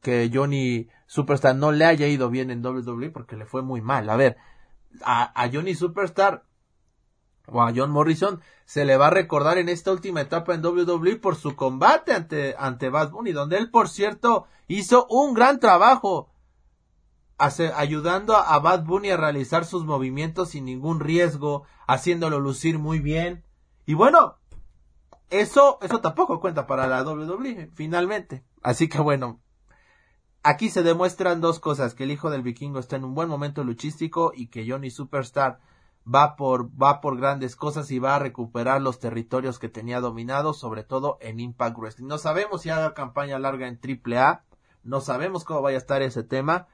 que 0.01 0.31
Johnny 0.33 0.89
Superstar 1.07 1.57
no 1.57 1.73
le 1.73 1.85
haya 1.85 2.07
ido 2.07 2.31
bien 2.31 2.51
en 2.51 2.65
WWE 2.65 3.11
porque 3.11 3.37
le 3.37 3.47
fue 3.47 3.63
muy 3.63 3.81
mal. 3.81 4.09
A 4.09 4.17
ver, 4.17 4.37
a, 5.03 5.49
Johnny 5.53 5.75
Superstar 5.75 6.45
o 7.47 7.63
a 7.63 7.73
John 7.75 7.91
Morrison 7.91 8.41
se 8.65 8.85
le 8.85 8.97
va 8.97 9.09
a 9.09 9.11
recordar 9.11 9.59
en 9.59 9.69
esta 9.69 9.93
última 9.93 10.21
etapa 10.21 10.55
en 10.55 10.65
WWE 10.65 11.17
por 11.17 11.37
su 11.37 11.57
combate 11.57 12.13
ante, 12.13 12.55
ante 12.59 12.89
Bad 12.89 13.11
Bunny, 13.11 13.33
donde 13.33 13.59
él, 13.59 13.71
por 13.71 13.89
cierto, 13.89 14.47
hizo 14.69 15.07
un 15.09 15.35
gran 15.35 15.59
trabajo 15.59 16.31
ayudando 17.75 18.37
a 18.37 18.59
Bad 18.59 18.85
Bunny 18.85 19.11
a 19.11 19.17
realizar 19.17 19.65
sus 19.65 19.85
movimientos 19.85 20.51
sin 20.51 20.67
ningún 20.67 21.01
riesgo, 21.01 21.65
haciéndolo 21.87 22.39
lucir 22.39 22.79
muy 22.79 23.01
bien. 23.01 23.45
Y 23.87 23.95
bueno, 23.95 24.37
eso, 25.31 25.79
eso 25.81 26.01
tampoco 26.01 26.39
cuenta 26.41 26.67
para 26.67 26.87
la 26.87 27.03
WWE, 27.03 27.71
finalmente. 27.75 28.45
Así 28.63 28.89
que 28.89 29.01
bueno, 29.01 29.41
aquí 30.43 30.71
se 30.71 30.83
demuestran 30.83 31.41
dos 31.41 31.61
cosas, 31.61 31.95
que 31.95 32.05
el 32.05 32.11
hijo 32.11 32.31
del 32.31 32.43
vikingo 32.43 32.79
está 32.79 32.97
en 32.97 33.05
un 33.05 33.15
buen 33.15 33.29
momento 33.29 33.65
luchístico 33.65 34.33
y 34.35 34.49
que 34.49 34.69
Johnny 34.69 34.91
Superstar 34.91 35.61
va 36.13 36.37
por, 36.37 36.71
va 36.81 37.01
por 37.01 37.19
grandes 37.19 37.57
cosas 37.57 37.91
y 37.91 37.99
va 37.99 38.17
a 38.17 38.19
recuperar 38.19 38.81
los 38.81 38.99
territorios 38.99 39.59
que 39.59 39.69
tenía 39.69 40.01
dominados, 40.01 40.59
sobre 40.59 40.83
todo 40.83 41.19
en 41.21 41.41
Impact 41.41 41.77
Wrestling. 41.77 42.07
No 42.07 42.19
sabemos 42.19 42.63
si 42.63 42.71
haga 42.71 42.95
campaña 42.95 43.39
larga 43.39 43.69
en 43.69 43.79
AAA, 43.79 44.45
no 44.83 45.01
sabemos 45.01 45.45
cómo 45.45 45.63
vaya 45.63 45.77
a 45.77 45.81
estar 45.81 46.03
ese 46.03 46.23
tema, 46.23 46.69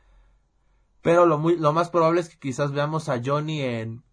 pero 1.03 1.27
lo, 1.27 1.39
muy, 1.39 1.57
lo 1.57 1.73
más 1.73 1.91
probable 1.91 2.21
es 2.21 2.29
que 2.29 2.39
quizás 2.39 2.73
veamos 2.73 3.09
a 3.09 3.21
Johnny 3.25 3.63
en, 3.63 4.05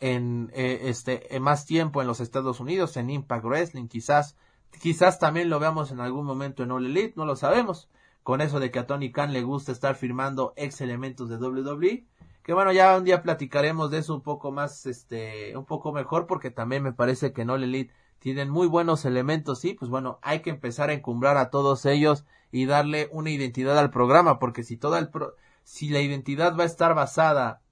en 0.00 0.50
eh, 0.54 0.80
este 0.84 1.34
en 1.36 1.42
más 1.42 1.66
tiempo 1.66 2.00
en 2.00 2.08
los 2.08 2.20
Estados 2.20 2.60
Unidos 2.60 2.96
en 2.96 3.10
Impact 3.10 3.44
Wrestling 3.44 3.86
quizás 3.86 4.36
quizás 4.80 5.18
también 5.18 5.50
lo 5.50 5.60
veamos 5.60 5.90
en 5.90 6.00
algún 6.00 6.24
momento 6.24 6.62
en 6.62 6.72
All 6.72 6.86
Elite 6.86 7.14
no 7.16 7.26
lo 7.26 7.36
sabemos 7.36 7.88
con 8.30 8.42
eso 8.42 8.60
de 8.60 8.70
que 8.70 8.78
a 8.78 8.86
Tony 8.86 9.10
Khan 9.10 9.32
le 9.32 9.42
gusta 9.42 9.72
estar 9.72 9.96
firmando 9.96 10.52
ex 10.54 10.80
elementos 10.80 11.28
de 11.28 11.34
WWE 11.34 12.06
que 12.44 12.52
bueno 12.52 12.70
ya 12.70 12.96
un 12.96 13.02
día 13.02 13.22
platicaremos 13.22 13.90
de 13.90 13.98
eso 13.98 14.14
un 14.14 14.20
poco 14.20 14.52
más 14.52 14.86
este 14.86 15.56
un 15.56 15.64
poco 15.64 15.92
mejor 15.92 16.28
porque 16.28 16.52
también 16.52 16.84
me 16.84 16.92
parece 16.92 17.32
que 17.32 17.42
All 17.42 17.64
Elite 17.64 17.92
tienen 18.20 18.48
muy 18.48 18.68
buenos 18.68 19.04
elementos 19.04 19.64
y 19.64 19.74
pues 19.74 19.90
bueno 19.90 20.20
hay 20.22 20.42
que 20.42 20.50
empezar 20.50 20.90
a 20.90 20.92
encumbrar 20.92 21.38
a 21.38 21.50
todos 21.50 21.84
ellos 21.86 22.24
y 22.52 22.66
darle 22.66 23.08
una 23.10 23.30
identidad 23.30 23.76
al 23.76 23.90
programa 23.90 24.38
porque 24.38 24.62
si 24.62 24.76
todo 24.76 24.96
el 24.96 25.08
pro 25.08 25.34
si 25.64 25.88
la 25.88 25.98
identidad 25.98 26.56
va 26.56 26.62
a 26.62 26.66
estar 26.66 26.94
basada, 26.94 27.62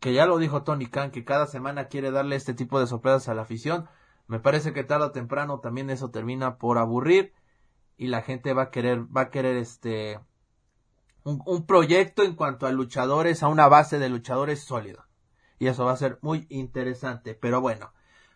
que 0.00 0.14
ya 0.14 0.24
lo 0.24 0.38
dijo 0.38 0.62
Tony 0.62 0.86
Khan, 0.86 1.10
que 1.10 1.26
cada 1.26 1.46
semana 1.46 1.88
quiere 1.88 2.10
darle 2.10 2.36
este 2.36 2.54
tipo 2.54 2.80
de 2.80 2.86
sorpresas 2.86 3.28
a 3.28 3.34
la 3.34 3.42
afición, 3.42 3.86
me 4.28 4.40
parece 4.40 4.72
que 4.72 4.82
tarde 4.82 5.04
o 5.04 5.12
temprano 5.12 5.60
también 5.60 5.90
eso 5.90 6.10
termina 6.10 6.56
por 6.56 6.78
aburrir 6.78 7.34
y 8.00 8.06
la 8.06 8.22
gente 8.22 8.54
va 8.54 8.62
a 8.62 8.70
querer, 8.70 9.02
va 9.14 9.20
a 9.20 9.30
querer 9.30 9.58
este, 9.58 10.18
un, 11.22 11.42
un 11.44 11.66
proyecto 11.66 12.22
en 12.22 12.34
cuanto 12.34 12.66
a 12.66 12.72
luchadores, 12.72 13.42
a 13.42 13.48
una 13.48 13.68
base 13.68 13.98
de 13.98 14.08
luchadores 14.08 14.64
sólida. 14.64 15.06
Y 15.58 15.66
eso 15.66 15.84
va 15.84 15.92
a 15.92 15.98
ser 15.98 16.18
muy 16.22 16.46
interesante. 16.48 17.34
Pero 17.34 17.60
bueno, 17.60 17.92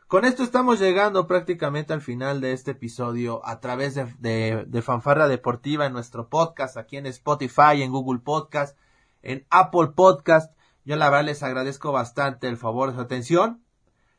con 0.07 0.27
esto 0.27 0.42
estamos 0.42 0.81
llegando 0.81 1.27
prácticamente 1.27 1.94
al 1.94 2.03
final 2.03 2.42
de 2.42 2.53
este 2.53 2.72
episodio 2.72 3.40
a 3.46 3.61
través 3.61 3.94
de, 3.94 4.05
de, 4.18 4.66
de 4.68 4.83
Fanfarra 4.83 5.29
Deportiva 5.29 5.87
en 5.87 5.94
nuestro 5.94 6.29
podcast, 6.29 6.77
aquí 6.77 6.98
en 6.98 7.07
Spotify, 7.07 7.81
en 7.81 7.90
Google 7.90 8.20
Podcast, 8.20 8.77
en 9.22 9.46
Apple 9.48 9.92
Podcast. 9.96 10.55
Yo 10.85 10.96
la 10.96 11.09
verdad 11.09 11.24
les 11.24 11.42
agradezco 11.42 11.90
bastante 11.90 12.48
el 12.48 12.59
favor 12.59 12.90
de 12.90 12.96
su 12.96 13.00
atención. 13.00 13.64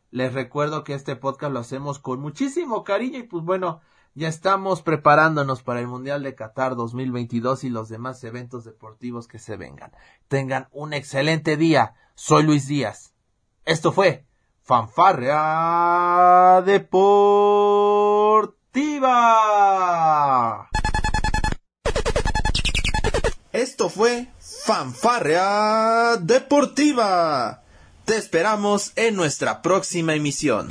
Les 0.09 0.33
recuerdo 0.33 0.83
que 0.83 0.95
este 0.95 1.15
podcast 1.15 1.53
lo 1.53 1.59
hacemos 1.59 1.99
con 1.99 2.19
muchísimo 2.19 2.83
cariño 2.83 3.19
y 3.19 3.23
pues 3.23 3.43
bueno, 3.43 3.81
ya 4.15 4.29
estamos 4.29 4.81
preparándonos 4.81 5.61
para 5.61 5.81
el 5.81 5.87
Mundial 5.87 6.23
de 6.23 6.35
Qatar 6.35 6.77
2022 6.77 7.65
y 7.65 7.69
los 7.69 7.89
demás 7.89 8.23
eventos 8.23 8.63
deportivos 8.63 9.27
que 9.27 9.39
se 9.39 9.57
vengan. 9.57 9.91
Tengan 10.29 10.69
un 10.71 10.93
excelente 10.93 11.57
día. 11.57 11.95
Soy 12.15 12.43
Luis 12.43 12.65
Díaz. 12.67 13.13
Esto 13.65 13.91
fue 13.91 14.25
Fanfarrea 14.63 16.63
Deportiva. 16.65 17.09
Esto 23.51 23.89
fue 23.89 24.29
Fanfarrea 24.39 26.15
Deportiva. 26.21 27.63
Te 28.05 28.15
esperamos 28.15 28.93
en 28.95 29.17
nuestra 29.17 29.61
próxima 29.61 30.13
emisión. 30.13 30.69